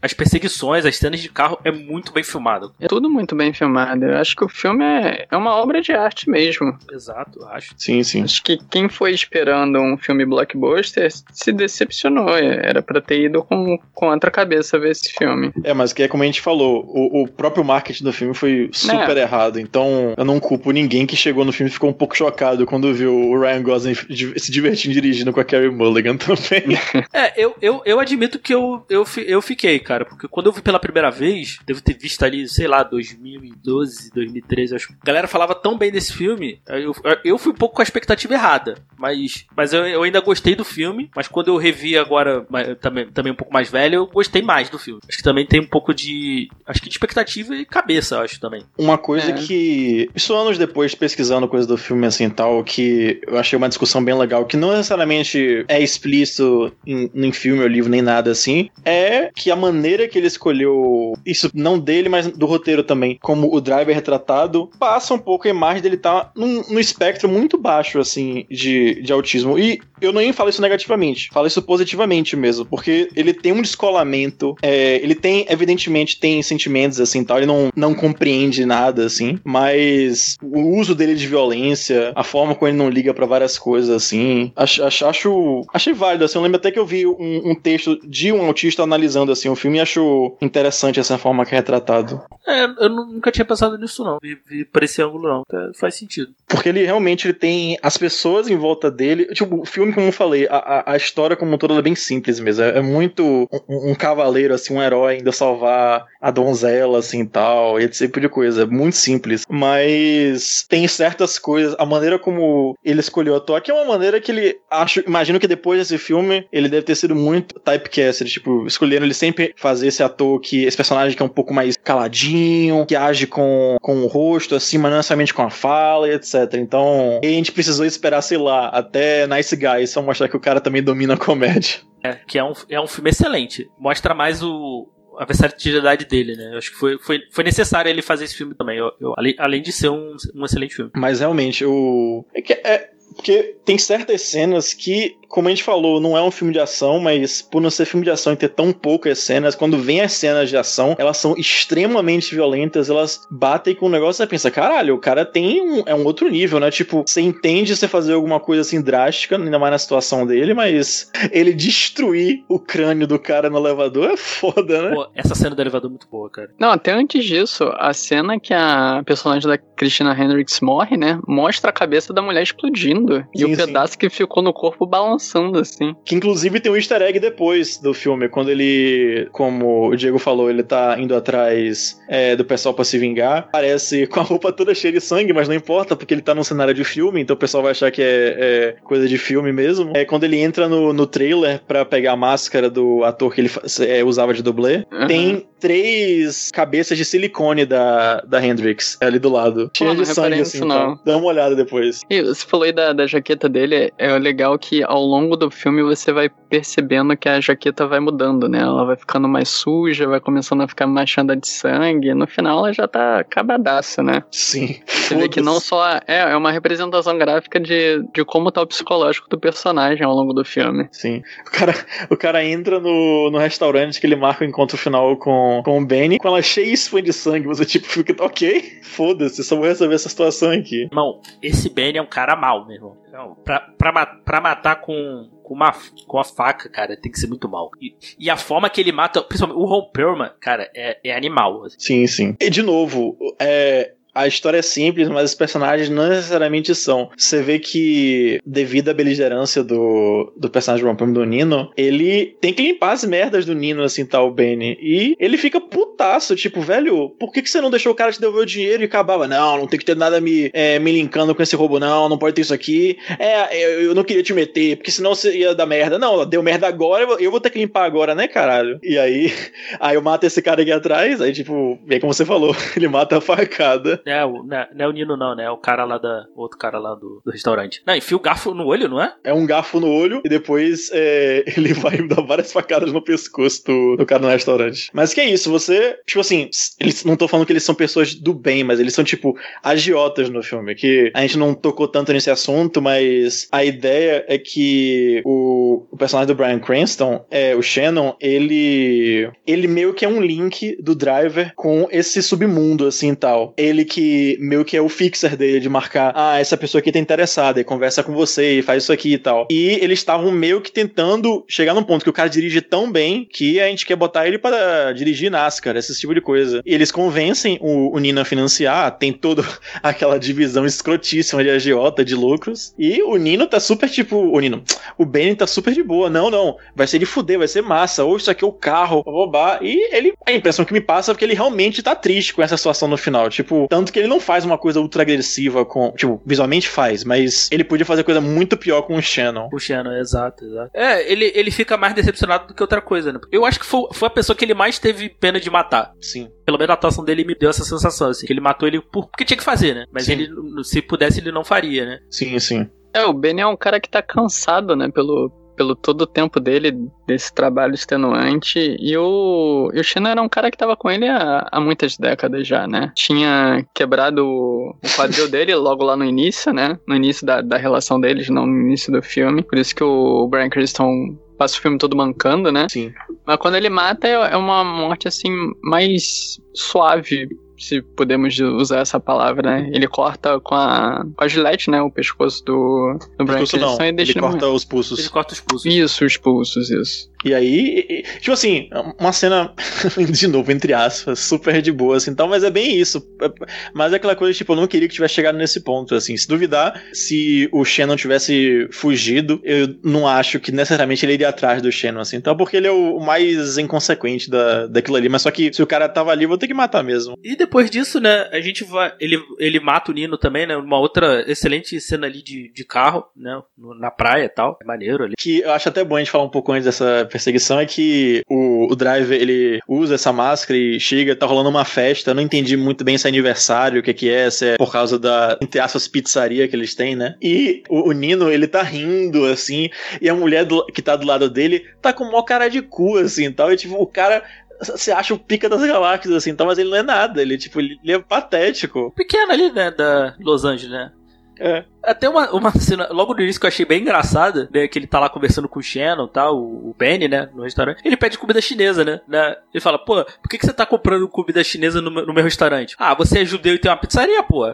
[0.01, 2.73] as perseguições, as cenas de carro é muito bem filmado.
[2.79, 4.05] É tudo muito bem filmado.
[4.05, 6.77] Eu acho que o filme é, é uma obra de arte mesmo.
[6.91, 7.73] Exato, acho.
[7.77, 8.23] Sim, sim.
[8.23, 12.29] Acho que quem foi esperando um filme blockbuster se decepcionou.
[12.29, 15.51] Era pra ter ido com, com outra cabeça ver esse filme.
[15.63, 18.69] É, mas que é como a gente falou, o, o próprio marketing do filme foi
[18.71, 19.59] super errado.
[19.59, 22.93] Então, eu não culpo ninguém que chegou no filme e ficou um pouco chocado quando
[22.93, 26.77] viu o Ryan Gosling se divertindo dirigindo com a Carrie Mulligan também.
[27.13, 30.61] É, eu, eu, eu admito que eu, eu, eu fiquei, cara, porque quando eu vi
[30.61, 34.93] pela primeira vez, devo ter visto ali, sei lá, 2012, 2013, acho.
[35.01, 38.33] A galera falava tão bem desse filme, eu, eu fui um pouco com a expectativa
[38.33, 43.09] errada, mas, mas eu, eu ainda gostei do filme, mas quando eu revi agora, também,
[43.09, 45.01] também um pouco mais velho, eu gostei mais do filme.
[45.07, 48.63] Acho que também tem um pouco de, acho que de expectativa e cabeça, acho também.
[48.77, 49.33] Uma coisa é.
[49.33, 54.03] que, isso anos depois, pesquisando coisa do filme assim tal, que eu achei uma discussão
[54.03, 58.69] bem legal, que não necessariamente é explícito em, em filme ou livro nem nada assim,
[58.85, 63.53] é que a maneira que ele escolheu, isso não dele, mas do roteiro também, como
[63.53, 67.99] o driver retratado, passa um pouco a imagem dele tá num, num espectro muito baixo,
[67.99, 69.57] assim, de, de autismo.
[69.57, 74.55] E eu nem falo isso negativamente, falo isso positivamente mesmo, porque ele tem um descolamento,
[74.61, 80.37] é, ele tem, evidentemente, tem sentimentos assim tal, ele não, não compreende nada assim, mas
[80.41, 84.51] o uso dele de violência, a forma como ele não liga para várias coisas assim,
[84.55, 87.99] acho, acho, acho, achei válido assim, eu lembro até que eu vi um, um, texto
[88.07, 92.21] de um autista analisando assim o filme e acho interessante essa forma que é retratado.
[92.47, 96.31] É, eu nunca tinha pensado nisso não, vi, vi por esse ângulo não, faz sentido.
[96.47, 100.11] Porque ele realmente ele tem as pessoas em volta dele, tipo, o filme como eu
[100.11, 103.91] falei, a, a história como um todo é bem simples mesmo, é, é muito um,
[103.91, 108.29] um, cavaleiro assim, um herói indo salvar a donzela assim tal, e esse tipo de
[108.29, 113.71] coisa, é muito simples, mas tem certas coisas, a maneira como ele escolheu atuar, que
[113.71, 117.15] é uma maneira que ele acho, imagino que depois desse filme ele deve ter sido
[117.15, 121.29] muito typecast, tipo, escolheram ele sempre fazer esse ator que esse personagem que é um
[121.29, 125.49] pouco mais caladinho, que age com, com o rosto assim, mas não necessariamente com a
[125.49, 126.53] fala e etc.
[126.55, 130.59] Então, a gente precisou esperar, sei lá, até Nice Guys só mostrar que o cara
[130.59, 131.79] também domina a comédia.
[132.03, 133.69] É, que é um, é um filme excelente.
[133.77, 134.87] Mostra mais o,
[135.19, 136.53] a versatilidade dele, né?
[136.53, 139.61] Eu acho que foi, foi, foi necessário ele fazer esse filme também, eu, eu, além,
[139.61, 140.89] de ser um, um excelente filme.
[140.95, 142.25] Mas realmente, o.
[142.33, 146.31] É que é, porque tem certas cenas que como a gente falou, não é um
[146.31, 149.53] filme de ação, mas por não ser filme de ação e ter tão poucas cenas,
[149.53, 154.23] quando vem as cenas de ação, elas são extremamente violentas, elas batem com o negócio
[154.23, 156.71] e você pensa, caralho, o cara tem um, é um outro nível, né?
[156.71, 161.11] Tipo, você entende você fazer alguma coisa assim drástica, ainda mais na situação dele, mas
[161.31, 164.95] ele destruir o crânio do cara no elevador é foda, né?
[164.95, 166.49] Pô, essa cena do elevador é muito boa, cara.
[166.57, 171.19] Não, até antes disso, a cena que a personagem da Christina Hendricks morre, né?
[171.27, 173.99] Mostra a cabeça da mulher explodindo sim, e o pedaço sim.
[173.99, 175.18] que ficou no corpo balançando
[175.57, 175.95] assim.
[176.05, 180.49] Que inclusive tem um easter egg depois do filme, quando ele, como o Diego falou,
[180.49, 183.39] ele tá indo atrás é, do pessoal pra se vingar.
[183.49, 186.43] Aparece com a roupa toda cheia de sangue, mas não importa, porque ele tá num
[186.43, 189.91] cenário de filme, então o pessoal vai achar que é, é coisa de filme mesmo.
[189.95, 193.51] É quando ele entra no, no trailer pra pegar a máscara do ator que ele
[193.81, 195.07] é, usava de dublê, uhum.
[195.07, 199.69] tem três cabeças de silicone da, da Hendrix ali do lado.
[199.75, 200.59] Cheia de sangue, assim.
[200.59, 200.95] Não.
[200.95, 201.01] Tá?
[201.05, 202.01] Dá uma olhada depois.
[202.09, 205.81] E você falou aí da, da jaqueta dele, é legal que ao longo do filme
[205.83, 208.59] você vai percebendo que a jaqueta vai mudando, né?
[208.59, 212.13] Ela vai ficando mais suja, vai começando a ficar manchada de sangue.
[212.13, 214.23] No final ela já tá acabadaça, né?
[214.31, 214.79] Sim.
[214.85, 218.67] Você vê que não só é, é uma representação gráfica de, de como tá o
[218.67, 220.87] psicológico do personagem ao longo do filme.
[220.91, 221.23] Sim.
[221.45, 221.73] O cara,
[222.09, 225.85] o cara entra no, no restaurante que ele marca o encontro final com, com o
[225.85, 227.47] Benny, com ela cheia de sangue.
[227.47, 230.83] Você tipo fica, ok, foda-se, só vou resolver essa situação aqui.
[230.83, 232.97] Irmão, esse Benny é um cara mal, meu irmão.
[233.11, 235.73] Não, pra, pra, pra matar com, com, uma,
[236.07, 237.71] com a faca, cara, tem que ser muito mal.
[237.81, 241.65] E, e a forma que ele mata, principalmente o Ron Perlman, cara, é, é animal.
[241.65, 241.77] Assim.
[241.79, 242.37] Sim, sim.
[242.39, 247.09] E de novo, é, a história é simples, mas os personagens não necessariamente são.
[247.17, 252.61] Você vê que, devido à beligerância do, do personagem do do Nino, ele tem que
[252.61, 254.77] limpar as merdas do Nino, assim, tal, o Benny.
[254.81, 258.19] E ele fica putaço, tipo, velho, por que, que você não deixou o cara te
[258.19, 259.27] devolver o dinheiro e acabava?
[259.27, 262.17] Não, não tem que ter nada me, é, me linkando com esse roubo, não, não
[262.17, 262.97] pode ter isso aqui.
[263.17, 265.97] É, eu, eu não queria te meter, porque senão você ia dar merda.
[265.97, 268.79] Não, deu merda agora, eu vou ter que limpar agora, né, caralho?
[268.83, 269.31] E aí,
[269.79, 273.17] aí eu mato esse cara aqui atrás, aí, tipo, bem como você falou, ele mata
[273.17, 274.01] a facada.
[274.11, 275.45] É, o, não, é, não é o Nino, não, né?
[275.45, 276.25] É o cara lá da.
[276.35, 277.81] outro cara lá do, do restaurante.
[277.85, 279.13] Não, enfia o garfo no olho, não é?
[279.23, 283.63] É um garfo no olho e depois é, ele vai dar várias facadas no pescoço
[283.65, 284.89] do, do cara no restaurante.
[284.93, 285.97] Mas que é isso, você.
[286.05, 289.03] Tipo assim, eles não tô falando que eles são pessoas do bem, mas eles são,
[289.03, 290.75] tipo, agiotas no filme.
[290.75, 295.97] Que a gente não tocou tanto nesse assunto, mas a ideia é que o, o
[295.97, 299.29] personagem do Brian Cranston, é, o Shannon, ele.
[299.45, 303.53] Ele meio que é um link do driver com esse submundo, assim tal.
[303.57, 306.99] Ele que meio que é o fixer dele de marcar, ah, essa pessoa aqui tá
[306.99, 309.47] interessada e conversa com você e faz isso aqui e tal.
[309.49, 313.27] E eles estavam meio que tentando chegar num ponto que o cara dirige tão bem
[313.29, 316.61] que a gente quer botar ele para dirigir NASCAR, esse tipo de coisa.
[316.65, 319.43] E eles convencem o, o Nino a financiar, tem toda
[319.81, 322.73] aquela divisão escrotíssima de agiota de lucros.
[322.77, 324.63] E o Nino tá super tipo, o Nino,
[324.97, 326.09] o Benny tá super de boa.
[326.09, 328.03] Não, não, vai ser de fuder, vai ser massa.
[328.03, 329.59] Ou isso aqui é o carro, roubar.
[329.61, 332.57] E ele, a impressão que me passa é que ele realmente tá triste com essa
[332.57, 333.29] situação no final.
[333.29, 335.91] Tipo, tanto que ele não faz uma coisa ultra agressiva com.
[335.91, 339.49] Tipo, visualmente faz, mas ele podia fazer coisa muito pior com o Shannon.
[339.51, 340.71] O Shannon, exato, exato.
[340.73, 343.19] É, ele, ele fica mais decepcionado do que outra coisa, né?
[343.31, 345.93] Eu acho que foi, foi a pessoa que ele mais teve pena de matar.
[345.99, 346.29] Sim.
[346.45, 348.25] Pelo menos a atuação dele me deu essa sensação, assim.
[348.25, 349.85] Que ele matou ele por, porque tinha que fazer, né?
[349.91, 350.13] Mas Sim.
[350.13, 350.29] ele,
[350.63, 351.99] se pudesse, ele não faria, né?
[352.09, 352.69] Sim, sim.
[352.93, 356.39] É, o Benny é um cara que tá cansado, né, pelo, pelo todo o tempo
[356.39, 356.71] dele,
[357.05, 358.77] desse trabalho extenuante.
[358.79, 361.97] E o, e o Shannon era um cara que tava com ele há, há muitas
[361.97, 362.93] décadas já, né?
[362.95, 366.79] Tinha quebrado o, quadril dele logo lá no início, né?
[366.87, 369.43] No início da, da relação deles, não no início do filme.
[369.43, 372.67] Por isso que o Brian Cranston passa o filme todo mancando, né?
[372.69, 372.93] Sim.
[373.27, 375.29] Mas quando ele mata é é uma morte assim
[375.61, 377.27] mais suave,
[377.59, 379.69] se podemos usar essa palavra, né?
[379.73, 381.81] Ele corta com a, com a gilete, né?
[381.81, 384.99] O pescoço do, do Brian Cranston e deixa ele ele corta os pulsos.
[384.99, 385.71] Ele corta os pulsos.
[385.71, 387.09] Isso, os pulsos, isso.
[387.25, 389.53] E aí, e- tipo assim, uma cena,
[390.09, 393.05] de novo, entre aspas, super de boa, assim, tal, mas é bem isso.
[393.21, 393.29] É-
[393.73, 396.15] Mas é aquela coisa, tipo, eu não queria que tivesse chegado nesse ponto, assim.
[396.15, 401.61] Se duvidar, se o Shannon tivesse fugido, eu não acho que necessariamente ele iria atrás
[401.61, 405.09] do Shannon, assim, então, porque ele é o mais inconsequente da, daquilo ali.
[405.09, 407.17] Mas só que se o cara tava ali, eu vou ter que matar mesmo.
[407.23, 408.93] E depois disso, né, a gente vai.
[408.99, 410.55] Ele, ele mata o Nino também, né?
[410.55, 413.41] Uma outra excelente cena ali de, de carro, né?
[413.79, 414.57] Na praia e tal.
[414.61, 415.15] É maneiro ali.
[415.17, 418.21] que eu acho até bom a gente falar um pouco antes dessa perseguição é que
[418.29, 422.11] o, o Driver ele usa essa máscara e chega, tá rolando uma festa.
[422.11, 424.71] Eu não entendi muito bem se é aniversário, o que, que é, se é por
[424.71, 427.15] causa da, entre aspas, pizzaria que eles têm, né?
[427.21, 429.69] E o, o Nino, ele tá rindo, assim,
[430.01, 432.97] e a mulher do- que tá do lado dele tá com mó cara de cu,
[432.97, 433.51] assim, tal.
[433.51, 434.23] E tipo, o cara.
[434.61, 437.21] Você acha o pica das galáxias, assim, tal, mas ele não é nada.
[437.21, 438.91] Ele, tipo, ele é patético.
[438.93, 439.71] Pequeno ali, né?
[439.71, 440.91] Da Los Angeles, né?
[441.39, 441.63] É.
[441.81, 444.67] Até uma, uma cena, logo no início que eu achei bem engraçada, né?
[444.67, 447.29] Que ele tá lá conversando com o Shannon e tal, o, o Benny, né?
[447.33, 447.81] No restaurante.
[447.85, 448.99] Ele pede comida chinesa, né?
[449.07, 449.35] né?
[449.53, 452.23] Ele fala, pô, por que, que você tá comprando comida chinesa no, meu- no meu
[452.23, 452.75] restaurante?
[452.77, 454.45] Ah, você é judeu e tem uma pizzaria, pô.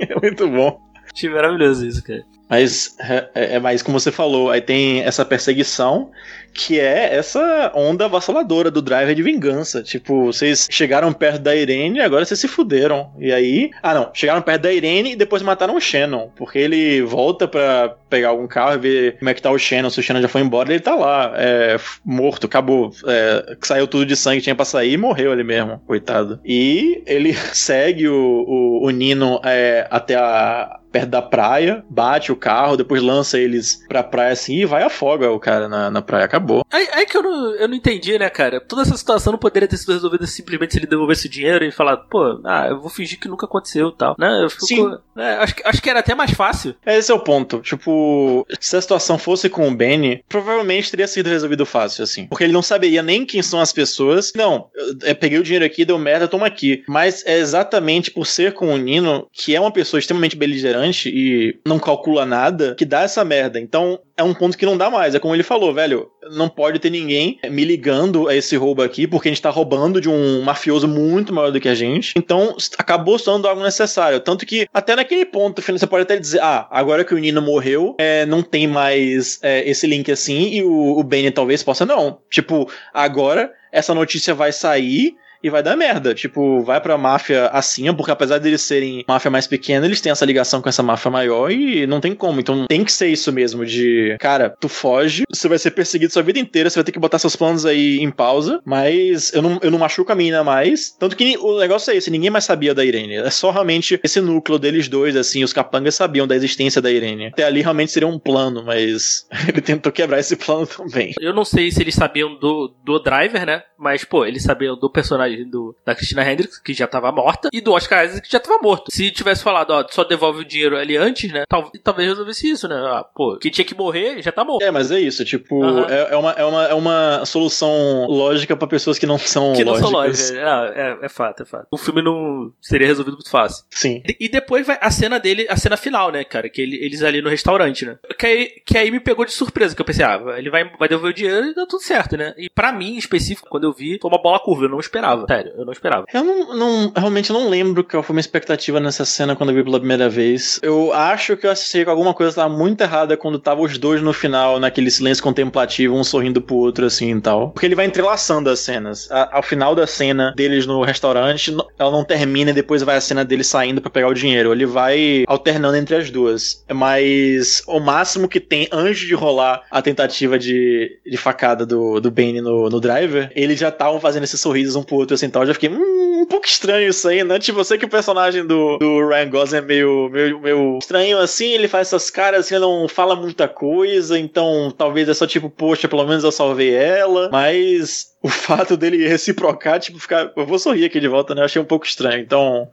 [0.00, 0.80] É muito bom.
[1.12, 2.24] Achei maravilhoso isso, cara.
[2.48, 6.10] Mas é, é- é mais como você falou, aí tem essa perseguição
[6.52, 9.82] que é essa onda avassaladora do driver de vingança.
[9.82, 13.12] Tipo, vocês chegaram perto da Irene e agora vocês se fuderam.
[13.18, 13.70] E aí.
[13.82, 14.10] Ah, não.
[14.12, 16.30] Chegaram perto da Irene e depois mataram o Shannon.
[16.34, 19.90] Porque ele volta pra pegar algum carro e ver como é que tá o Shannon.
[19.90, 22.90] Se o Shannon já foi embora, ele tá lá, é, morto, acabou.
[23.06, 26.40] É, saiu tudo de sangue que tinha pra sair e morreu ali mesmo, coitado.
[26.44, 32.36] E ele segue o, o, o Nino é, até a perto da praia, bate o
[32.38, 36.24] carro, depois lança eles pra praia assim e vai afoga o cara na, na praia.
[36.24, 36.64] Acabou.
[36.70, 38.60] Aí, aí que eu não, eu não entendi, né, cara?
[38.60, 41.70] Toda essa situação não poderia ter sido resolvida simplesmente se ele devolvesse o dinheiro e
[41.72, 44.14] falar, pô, ah, eu vou fingir que nunca aconteceu e tal.
[44.18, 44.44] Né?
[44.44, 44.96] Eu fico, Sim.
[45.16, 46.74] né, acho, que- acho que era até mais fácil.
[46.86, 47.60] Esse é o ponto.
[47.60, 52.26] Tipo, se a situação fosse com o Benny, provavelmente teria sido resolvido fácil, assim.
[52.26, 54.32] Porque ele não saberia nem quem são as pessoas.
[54.36, 56.82] Não, eu, eu peguei o dinheiro aqui, deu merda, toma aqui.
[56.88, 61.58] Mas é exatamente por ser com o Nino, que é uma pessoa extremamente beligerante e
[61.66, 63.58] não calcula nada, que dá essa merda.
[63.58, 65.14] Então, é um ponto que não dá mais.
[65.14, 69.06] É como ele falou, velho, não pode ter ninguém me ligando a esse roubo aqui,
[69.06, 72.14] porque a gente tá roubando de um mafioso muito maior do que a gente.
[72.16, 74.20] Então, acabou sendo algo necessário.
[74.20, 77.96] Tanto que, até naquele ponto, você pode até dizer, ah, agora que o Nino morreu,
[77.98, 82.18] é, não tem mais é, esse link assim, e o, o Benny talvez possa não.
[82.30, 86.14] Tipo, agora essa notícia vai sair e vai dar merda.
[86.14, 90.24] Tipo, vai pra máfia assim, porque apesar deles serem máfia mais pequena, eles têm essa
[90.24, 92.40] ligação com essa máfia maior e não tem como.
[92.40, 96.22] Então tem que ser isso mesmo de, cara, tu foge, você vai ser perseguido sua
[96.22, 99.58] vida inteira, você vai ter que botar seus planos aí em pausa, mas eu não,
[99.62, 100.90] eu não machuco a mina mais.
[100.98, 103.16] Tanto que o negócio é esse, ninguém mais sabia da Irene.
[103.16, 107.26] É só realmente esse núcleo deles dois, assim, os capangas sabiam da existência da Irene.
[107.26, 111.14] Até ali realmente seria um plano, mas ele tentou quebrar esse plano também.
[111.20, 113.62] Eu não sei se eles sabiam do, do Driver, né?
[113.78, 117.60] Mas, pô, eles sabiam do personagem do, da Christina Hendricks, que já tava morta, e
[117.60, 118.86] do Oscar Isaac, que já tava morto.
[118.92, 121.44] Se tivesse falado, ó, só devolve o dinheiro ali antes, né?
[121.48, 122.76] Tal, talvez resolvesse isso, né?
[122.76, 124.62] Ah, pô, quem tinha que morrer já tá morto.
[124.62, 128.66] É, mas é isso, tipo, é, é uma, é, uma, é uma solução lógica pra
[128.68, 129.90] pessoas que não são Que não lógicas.
[129.90, 130.32] são lógicas.
[130.38, 131.66] Ah, é, é fato, é fato.
[131.70, 133.64] O filme não seria resolvido muito fácil.
[133.70, 134.02] Sim.
[134.06, 136.48] E- E depois vai a cena dele, a cena final, né, cara?
[136.50, 137.96] Que ele- eles ali no restaurante, né?
[138.18, 140.88] Que aí, que aí me pegou de surpresa, que eu pensei, ah, ele vai, vai
[140.88, 142.34] devolver o dinheiro e dá tudo certo, né?
[142.36, 145.17] E pra mim, em específico, quando eu vi, foi uma bola curva, eu não esperava.
[145.20, 145.26] Esperava.
[145.26, 146.04] Sério, eu não esperava.
[146.12, 149.64] Eu não, não realmente não lembro qual foi minha expectativa nessa cena quando eu vi
[149.64, 150.58] pela primeira vez.
[150.62, 154.02] Eu acho que eu assisti que alguma coisa estava muito errada quando tava os dois
[154.02, 157.50] no final, naquele silêncio contemplativo, um sorrindo pro outro assim e tal.
[157.50, 159.10] Porque ele vai entrelaçando as cenas.
[159.10, 163.00] A, ao final da cena deles no restaurante, ela não termina e depois vai a
[163.00, 164.52] cena dele saindo para pegar o dinheiro.
[164.52, 166.64] Ele vai alternando entre as duas.
[166.72, 172.10] Mas o máximo que tem antes de rolar a tentativa de, de facada do, do
[172.10, 175.42] Bane no, no driver, eles já estavam fazendo esses sorrisos um pro outro assim tal.
[175.42, 177.38] Eu já fiquei, hum, um pouco estranho isso aí, né?
[177.38, 181.52] Tipo, você que o personagem do, do Ryan Gosling é meio, meio, meio estranho assim,
[181.52, 185.88] ele faz essas caras assim, não fala muita coisa, então talvez é só tipo, poxa,
[185.88, 190.32] pelo menos eu salvei ela, mas o fato dele reciprocar, tipo, ficar.
[190.36, 191.40] Eu vou sorrir aqui de volta, né?
[191.40, 192.20] Eu achei um pouco estranho.
[192.20, 192.68] Então,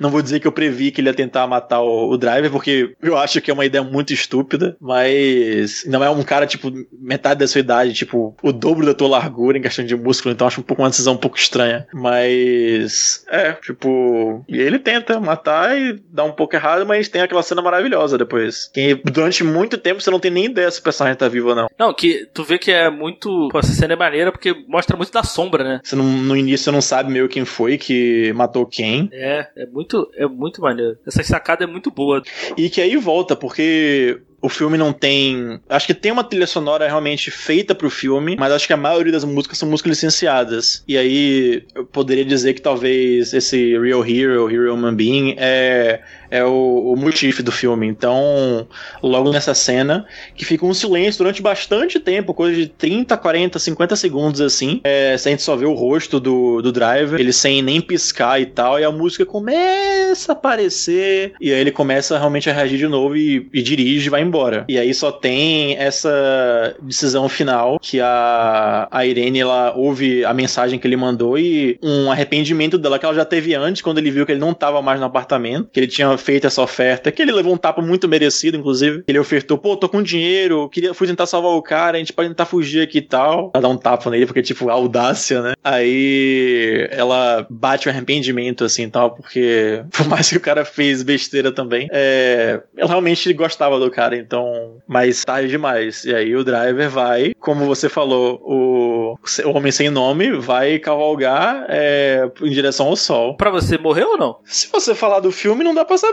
[0.00, 2.94] não vou dizer que eu previ que ele ia tentar matar o, o driver, porque
[3.02, 7.40] eu acho que é uma ideia muito estúpida, mas não é um cara, tipo, metade
[7.40, 10.60] da sua idade, tipo, o dobro da tua largura em questão de músculo, então acho
[10.60, 11.86] um pouco uma decisão um pouco estranha.
[11.92, 17.62] Mas, é, tipo, ele tenta matar e dá um pouco errado, mas tem aquela cena
[17.62, 18.68] maravilhosa depois.
[18.72, 21.54] Que durante muito tempo você não tem nem ideia se o personagem tá vivo ou
[21.54, 21.68] não.
[21.78, 23.48] Não, que tu vê que é muito.
[23.50, 25.80] Pô, essa cena é maneira porque mostra muito da sombra, né?
[25.82, 29.08] Você não, no início não sabe meio quem foi que matou quem.
[29.12, 30.96] É, é muito, é muito maneiro.
[31.06, 32.22] Essa sacada é muito boa.
[32.56, 35.60] E que aí volta, porque o filme não tem.
[35.68, 39.12] Acho que tem uma trilha sonora realmente feita pro filme, mas acho que a maioria
[39.12, 40.84] das músicas são músicas licenciadas.
[40.86, 46.44] E aí eu poderia dizer que talvez esse Real Hero, Hero Human Being, é, é
[46.44, 47.86] o, o motif do filme.
[47.86, 48.66] Então,
[49.02, 53.96] logo nessa cena, que fica um silêncio durante bastante tempo coisa de 30, 40, 50
[53.96, 54.80] segundos assim.
[54.84, 58.46] É, a gente só vê o rosto do, do driver, ele sem nem piscar e
[58.46, 62.88] tal, e a música começa a aparecer, e aí ele começa realmente a reagir de
[62.88, 64.64] novo e, e dirige, vai embora.
[64.68, 70.78] E aí só tem essa decisão final que a, a Irene ela ouve a mensagem
[70.78, 74.26] que ele mandou e um arrependimento dela que ela já teve antes, quando ele viu
[74.26, 77.32] que ele não estava mais no apartamento, que ele tinha feito essa oferta, que ele
[77.32, 79.02] levou um tapa muito merecido, inclusive.
[79.06, 82.28] Ele ofertou, pô, tô com dinheiro, queria, fui tentar salvar o cara, a gente pode
[82.28, 83.50] tentar fugir aqui e tal.
[83.54, 85.54] Ela dá um tapa nele, porque, tipo, audácia, né?
[85.62, 91.52] Aí ela bate o arrependimento, assim, tal, porque por mais que o cara fez besteira
[91.52, 96.04] também, é, ela realmente gostava do cara, então, mas tarde demais.
[96.04, 101.66] E aí o driver vai, como você falou, o, o homem sem nome vai cavalgar
[101.68, 103.36] é, em direção ao sol.
[103.36, 104.38] Pra você, morreu ou não?
[104.44, 106.07] Se você falar do filme, não dá pra saber.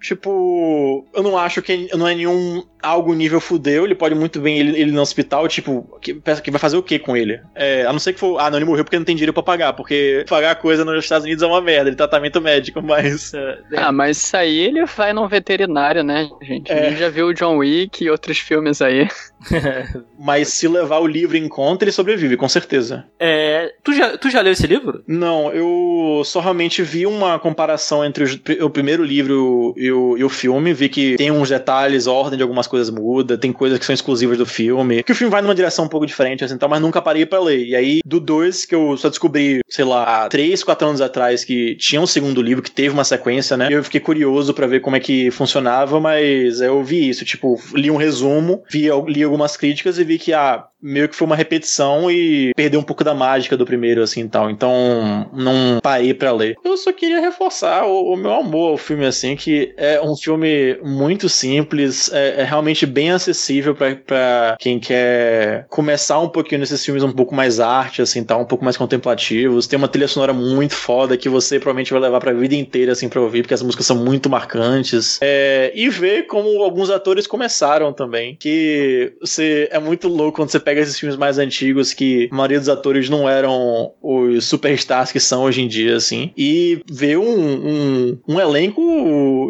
[0.00, 4.58] Tipo, eu não acho que não é nenhum algo nível fudeu, ele pode muito bem
[4.58, 7.40] ele, ele no hospital, tipo, que, que vai fazer o que com ele?
[7.54, 9.42] É, a não ser que for, ah, não, ele morreu porque não tem dinheiro pra
[9.42, 13.34] pagar, porque pagar coisa nos Estados Unidos é uma merda, ele tratamento médico, mas...
[13.34, 16.72] É, ah, mas isso aí ele vai num veterinário, né, gente?
[16.72, 16.86] É.
[16.86, 19.06] A gente já viu o John Wick e outros filmes aí.
[20.18, 23.04] mas se levar o livro em conta, ele sobrevive, com certeza.
[23.18, 25.02] É, tu já, tu já leu esse livro?
[25.06, 29.39] Não, eu só realmente vi uma comparação entre o, o primeiro livro
[29.76, 33.38] e o, e o filme, vi que tem uns detalhes, ordem de algumas coisas muda,
[33.38, 36.06] tem coisas que são exclusivas do filme, que o filme vai numa direção um pouco
[36.06, 37.64] diferente, assim, tal, mas nunca parei para ler.
[37.64, 41.74] E aí, do 2, que eu só descobri, sei lá, 3, 4 anos atrás, que
[41.76, 43.68] tinha um segundo livro, que teve uma sequência, né?
[43.70, 47.90] Eu fiquei curioso para ver como é que funcionava, mas eu vi isso, tipo, li
[47.90, 52.10] um resumo, vi, li algumas críticas e vi que, ah, meio que foi uma repetição
[52.10, 54.50] e perdeu um pouco da mágica do primeiro, assim, tal.
[54.50, 56.56] Então, não parei para ler.
[56.64, 60.78] Eu só queria reforçar o, o, meu amor ao filme, assim, que é um filme
[60.82, 67.02] muito simples, é, é realmente bem acessível para quem quer começar um pouquinho nesses filmes
[67.02, 69.66] um pouco mais arte, assim, tal, um pouco mais contemplativos.
[69.66, 73.08] Tem uma trilha sonora muito foda que você provavelmente vai levar pra vida inteira, assim,
[73.08, 75.18] pra ouvir, porque as músicas são muito marcantes.
[75.20, 80.58] É, e ver como alguns atores começaram também, que você é muito louco quando você
[80.58, 85.12] pega pega esses filmes mais antigos que a maioria dos atores não eram os superstars
[85.12, 88.80] que são hoje em dia, assim, e ver um, um, um elenco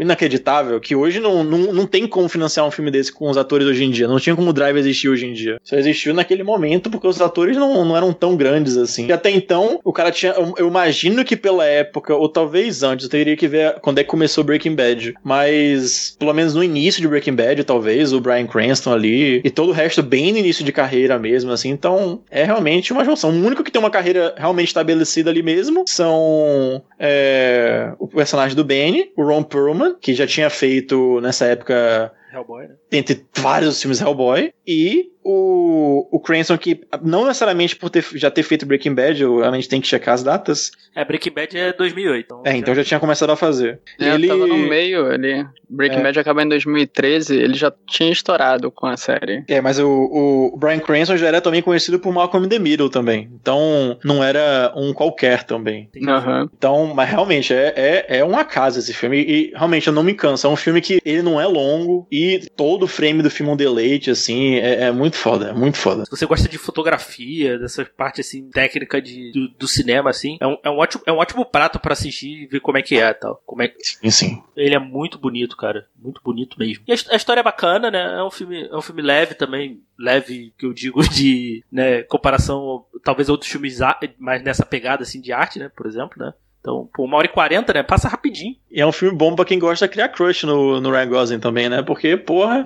[0.00, 3.66] inacreditável, que hoje não, não, não tem como financiar um filme desse com os atores
[3.66, 4.08] hoje em dia.
[4.08, 5.58] Não tinha como o Drive existir hoje em dia.
[5.62, 9.06] Só existiu naquele momento porque os atores não, não eram tão grandes assim.
[9.06, 10.32] E até então, o cara tinha.
[10.32, 14.04] Eu, eu imagino que pela época, ou talvez antes, eu teria que ver quando é
[14.04, 15.14] que começou Breaking Bad.
[15.22, 19.70] Mas, pelo menos no início de Breaking Bad, talvez, o Brian Cranston ali, e todo
[19.70, 21.70] o resto bem no início de carreira mesmo, assim.
[21.70, 23.30] Então, é realmente uma junção.
[23.30, 28.64] O único que tem uma carreira realmente estabelecida ali mesmo são é, o personagem do
[28.64, 29.59] Benny, o Ron Perlman,
[30.00, 32.74] que já tinha feito nessa época Hellboy, né?
[32.92, 38.42] Entre vários filmes Hellboy e o, o Cranston, que não necessariamente por ter, já ter
[38.42, 40.70] feito Breaking Bad, eu realmente tem que checar as datas.
[40.94, 42.24] É, Breaking Bad é 2008.
[42.24, 43.80] Então é, então já tinha começado a fazer.
[43.98, 45.46] É, ele tava no meio ali.
[45.68, 46.02] Breaking é.
[46.02, 49.44] Bad acaba em 2013, ele já tinha estourado com a série.
[49.46, 52.90] É, mas o, o Brian Cranston já era também conhecido por Malcolm in the Middle
[52.90, 53.30] também.
[53.40, 55.88] Então não era um qualquer também.
[55.94, 56.48] Uhum.
[56.56, 59.20] Então, mas realmente é, é, é uma casa esse filme.
[59.20, 60.46] E realmente eu não me canso.
[60.46, 63.56] É um filme que ele não é longo e todo o frame do filme um
[63.56, 64.56] deleite, assim.
[64.56, 66.04] É, é muito foda, é muito foda.
[66.04, 70.46] Se você gosta de fotografia, dessa parte assim, técnica de, do, do cinema, assim, é
[70.46, 72.96] um, é, um ótimo, é um ótimo prato para assistir e ver como é que
[72.96, 73.42] é tal.
[73.46, 73.72] Como é...
[73.78, 74.42] Sim, sim.
[74.56, 75.86] Ele é muito bonito, cara.
[75.96, 76.84] Muito bonito mesmo.
[76.86, 78.18] E a, a, história é bacana, né?
[78.18, 79.80] É um filme, é um filme leve também.
[79.98, 83.78] Leve, que eu digo, de né, comparação, talvez outros filmes
[84.18, 85.70] mais nessa pegada assim de arte, né?
[85.74, 86.32] Por exemplo, né?
[86.60, 87.82] Então, por uma hora e quarenta, né?
[87.82, 88.54] Passa rapidinho.
[88.70, 91.40] E é um filme bom pra quem gosta de criar crush no, no Ryan Gosling
[91.40, 91.82] também, né?
[91.82, 92.62] Porque, porra.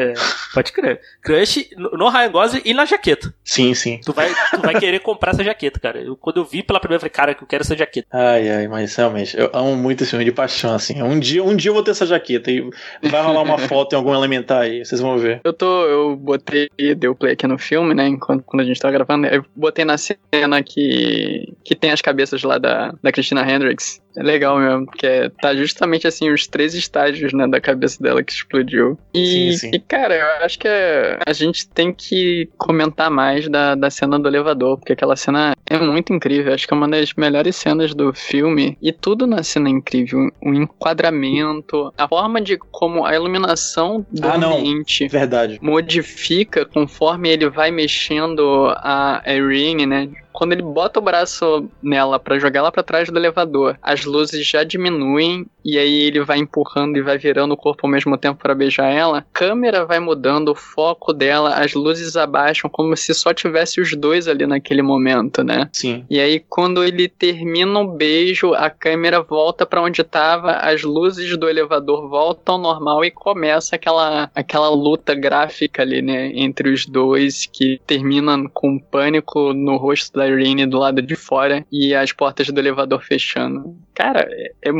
[0.52, 1.00] Pode crer.
[1.22, 3.32] Crush no, Ryan Gosling e na jaqueta.
[3.42, 4.00] Sim, sim.
[4.04, 6.00] Tu vai, tu vai querer comprar essa jaqueta, cara.
[6.00, 8.06] Eu, quando eu vi pela primeira vez, cara, que eu quero essa jaqueta.
[8.12, 11.02] Ai, ai, mas realmente, eu amo muito esse filme de paixão, assim.
[11.02, 12.68] Um dia, um dia eu vou ter essa jaqueta e
[13.02, 15.40] vai rolar uma foto em algum elementar aí, vocês vão ver.
[15.42, 18.06] Eu tô, eu botei, deu play aqui no filme, né?
[18.08, 22.42] Enquanto quando a gente tava gravando, eu botei na cena que, que tem as cabeças
[22.42, 24.00] lá da, da Christina Hendricks.
[24.18, 28.32] É legal mesmo, porque tá justamente assim os três estágios, né, da cabeça dela que
[28.32, 28.98] explodiu.
[29.14, 29.70] E, sim, sim.
[29.72, 34.18] e cara, eu acho que é, a gente tem que comentar mais da, da cena
[34.18, 36.52] do elevador, porque aquela cena é muito incrível.
[36.52, 38.76] Acho que é uma das melhores cenas do filme.
[38.82, 40.32] E tudo na cena é incrível.
[40.42, 45.10] O enquadramento, a forma de como a iluminação do ah, ambiente não.
[45.10, 45.58] Verdade.
[45.62, 50.08] modifica conforme ele vai mexendo a Irene, né?
[50.38, 54.46] quando ele bota o braço nela para jogar ela para trás do elevador, as luzes
[54.46, 58.40] já diminuem e aí ele vai empurrando e vai virando o corpo ao mesmo tempo
[58.42, 59.18] para beijar ela.
[59.18, 63.94] A câmera vai mudando o foco dela, as luzes abaixam como se só tivesse os
[63.94, 65.68] dois ali naquele momento, né?
[65.72, 66.06] Sim.
[66.08, 71.36] E aí quando ele termina o beijo, a câmera volta para onde tava, as luzes
[71.36, 76.86] do elevador voltam ao normal e começa aquela aquela luta gráfica ali, né, entre os
[76.86, 82.12] dois que termina com pânico no rosto da Irene do lado de fora e as
[82.12, 83.76] portas do elevador fechando.
[83.94, 84.70] Cara, é, é,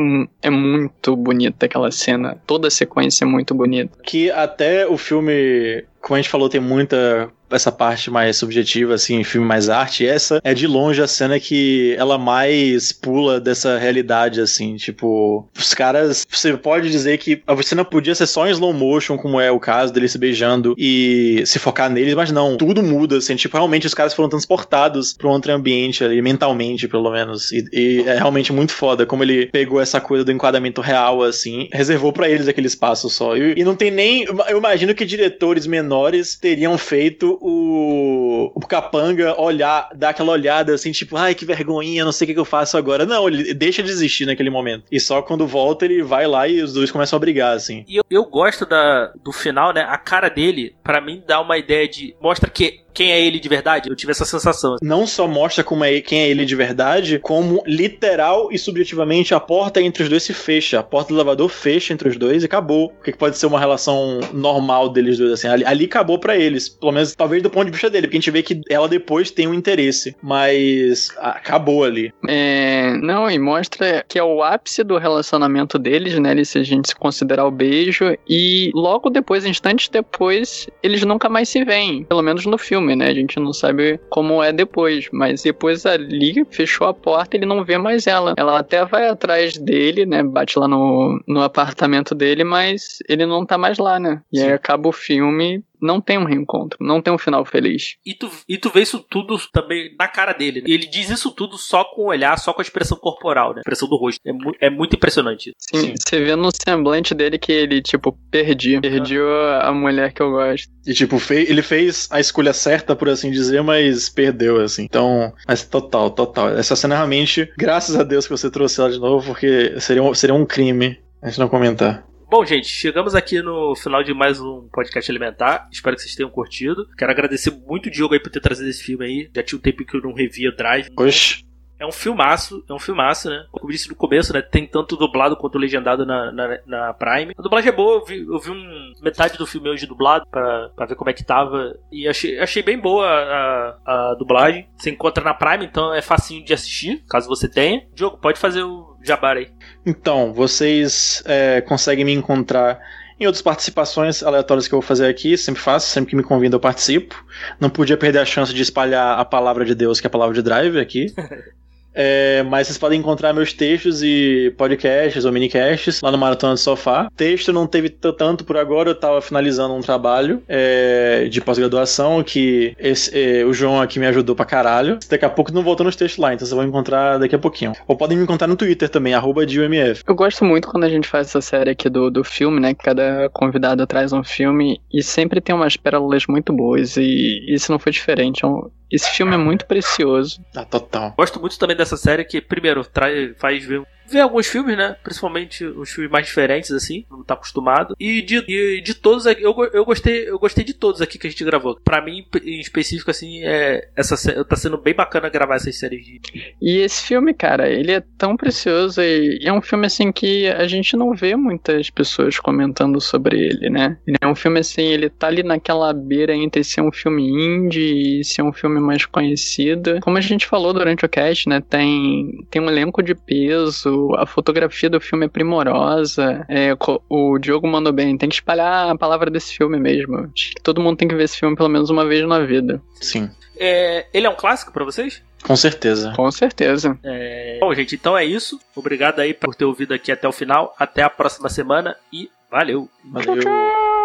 [0.42, 0.77] é muito
[1.16, 2.36] bonita aquela cena.
[2.46, 3.98] Toda a sequência é muito bonita.
[4.02, 9.24] Que até o filme como a gente falou, tem muita essa parte mais subjetiva, assim,
[9.24, 14.40] filme mais arte, essa é de longe a cena que ela mais pula dessa realidade,
[14.40, 18.72] assim, tipo, os caras, você pode dizer que a cena podia ser só em slow
[18.72, 22.82] motion, como é o caso deles se beijando e se focar neles, mas não, tudo
[22.82, 27.10] muda, assim, tipo, realmente os caras foram transportados para um outro ambiente ali, mentalmente, pelo
[27.10, 31.22] menos, e, e, é realmente muito foda como ele pegou essa coisa do enquadramento real,
[31.22, 35.04] assim, reservou para eles aquele espaço só, e, e não tem nem, eu imagino que
[35.04, 41.44] diretores menores teriam feito o, o Capanga olhar, dar aquela olhada assim, tipo, ai que
[41.44, 43.06] vergonhinha, não sei o que, eu faço agora.
[43.06, 44.84] Não, ele deixa de existir naquele momento.
[44.90, 47.84] E só quando volta ele vai lá e os dois começam a brigar, assim.
[47.88, 49.82] E eu, eu gosto da, do final, né?
[49.88, 52.14] A cara dele, para mim, dá uma ideia de.
[52.20, 53.88] Mostra que quem é ele de verdade.
[53.88, 54.74] Eu tive essa sensação.
[54.82, 59.38] Não só mostra como é quem é ele de verdade, como literal e subjetivamente a
[59.38, 60.80] porta entre os dois se fecha.
[60.80, 62.92] A porta do elevador fecha entre os dois e acabou.
[62.98, 65.46] O que pode ser uma relação normal deles dois, assim.
[65.46, 66.68] Ali, ali acabou para eles.
[66.68, 69.30] Pelo menos, talvez do ponto de vista dele, porque a gente vê que ela depois
[69.30, 70.16] tem um interesse.
[70.20, 72.12] Mas acabou ali.
[72.26, 76.42] É, não, e mostra que é o ápice do relacionamento deles, né?
[76.42, 78.16] Se a gente considerar o beijo.
[78.28, 82.02] E logo depois, instantes depois, eles nunca mais se veem.
[82.02, 83.08] Pelo menos no filme filme, né?
[83.08, 87.64] A gente não sabe como é depois, mas depois ali fechou a porta, ele não
[87.64, 88.34] vê mais ela.
[88.36, 90.22] Ela até vai atrás dele, né?
[90.22, 94.22] Bate lá no, no apartamento dele, mas ele não tá mais lá, né?
[94.32, 94.46] E Sim.
[94.46, 97.96] aí acaba o filme não tem um reencontro, não tem um final feliz.
[98.04, 100.60] E tu, e tu vê isso tudo também na cara dele.
[100.60, 100.66] Né?
[100.68, 103.58] Ele diz isso tudo só com o olhar, só com a expressão corporal, né?
[103.58, 104.20] A expressão do rosto.
[104.24, 105.52] É, mu é muito impressionante.
[105.58, 108.80] Sim, Sim, você vê no semblante dele que ele, tipo, perdi.
[108.80, 109.18] Perdi
[109.62, 110.68] a mulher que eu gosto.
[110.86, 114.84] E, tipo, fei ele fez a escolha certa, por assim dizer, mas perdeu, assim.
[114.84, 116.50] Então, mas total, total.
[116.50, 120.14] Essa cena realmente, graças a Deus que você trouxe ela de novo, porque seria um,
[120.14, 122.07] seria um crime a gente não comentar.
[122.30, 125.66] Bom, gente, chegamos aqui no final de mais um podcast alimentar.
[125.72, 126.86] Espero que vocês tenham curtido.
[126.94, 129.30] Quero agradecer muito o Diogo aí por ter trazido esse filme aí.
[129.34, 130.90] Já tinha um tempo que eu não revia Drive.
[130.94, 131.47] Oxe.
[131.78, 133.44] É um filmaço, é um filmaço, né?
[133.52, 134.42] Como eu disse no começo, né?
[134.42, 137.32] Tem tanto dublado quanto legendado na, na, na Prime.
[137.38, 140.70] A dublagem é boa, eu vi, eu vi um, metade do filme hoje dublado pra,
[140.74, 141.78] pra ver como é que tava.
[141.92, 144.68] E achei, achei bem boa a, a dublagem.
[144.76, 147.86] Você encontra na Prime, então é facinho de assistir, caso você tenha.
[147.94, 149.48] Diogo, pode fazer o Jabara aí.
[149.86, 152.80] Então, vocês é, conseguem me encontrar
[153.20, 156.56] Em outras participações aleatórias que eu vou fazer aqui, sempre faço, sempre que me convida
[156.56, 157.24] eu participo.
[157.60, 160.34] Não podia perder a chance de espalhar a palavra de Deus, que é a palavra
[160.34, 161.06] de Drive aqui.
[162.00, 166.60] É, mas vocês podem encontrar meus textos e podcasts ou minicasts lá no Maratona do
[166.60, 167.10] Sofá.
[167.16, 172.76] Texto não teve tanto por agora, eu tava finalizando um trabalho é, de pós-graduação que
[172.78, 175.00] esse, é, o João aqui me ajudou pra caralho.
[175.10, 177.72] Daqui a pouco não voltou nos textos lá, então vocês vão encontrar daqui a pouquinho.
[177.88, 180.04] Ou podem me encontrar no Twitter também, arroba DUMF.
[180.06, 182.74] Eu gosto muito quando a gente faz essa série aqui do, do filme, né?
[182.74, 186.96] Que cada convidado traz um filme e sempre tem umas pérolas muito boas.
[186.96, 188.44] E isso não foi diferente.
[188.44, 188.48] É
[188.90, 190.40] esse filme é muito precioso.
[190.54, 191.14] Ah, total.
[191.16, 194.96] Gosto muito também dessa série que, primeiro, traz, faz ver ver alguns filmes, né?
[195.02, 197.94] Principalmente os filmes mais diferentes, assim, não tá acostumado.
[197.98, 201.26] E de, de, de todos aqui, eu, eu gostei, eu gostei de todos aqui que
[201.26, 201.78] a gente gravou.
[201.84, 206.20] Pra mim, em específico, assim, é, essa, tá sendo bem bacana gravar essas séries de.
[206.60, 210.66] E esse filme, cara, ele é tão precioso e é um filme assim que a
[210.66, 213.98] gente não vê muitas pessoas comentando sobre ele, né?
[214.20, 218.24] É um filme assim, ele tá ali naquela beira entre ser um filme indie e
[218.24, 220.00] ser um filme mais conhecido.
[220.00, 221.60] Como a gente falou durante o cast, né?
[221.60, 226.44] Tem, tem um elenco de peso a fotografia do filme é primorosa.
[226.48, 226.70] É,
[227.08, 230.18] o Diogo mandou bem, tem que espalhar a palavra desse filme mesmo.
[230.18, 232.80] Acho que todo mundo tem que ver esse filme pelo menos uma vez na vida.
[233.00, 233.30] Sim.
[233.58, 235.22] É, ele é um clássico para vocês?
[235.42, 236.12] Com certeza.
[236.14, 236.98] Com certeza.
[237.04, 237.58] É...
[237.60, 238.58] Bom, gente, então é isso.
[238.74, 240.74] Obrigado aí por ter ouvido aqui até o final.
[240.78, 242.88] Até a próxima semana e valeu.
[243.04, 243.34] Valeu.
[243.34, 243.97] Tchau, tchau.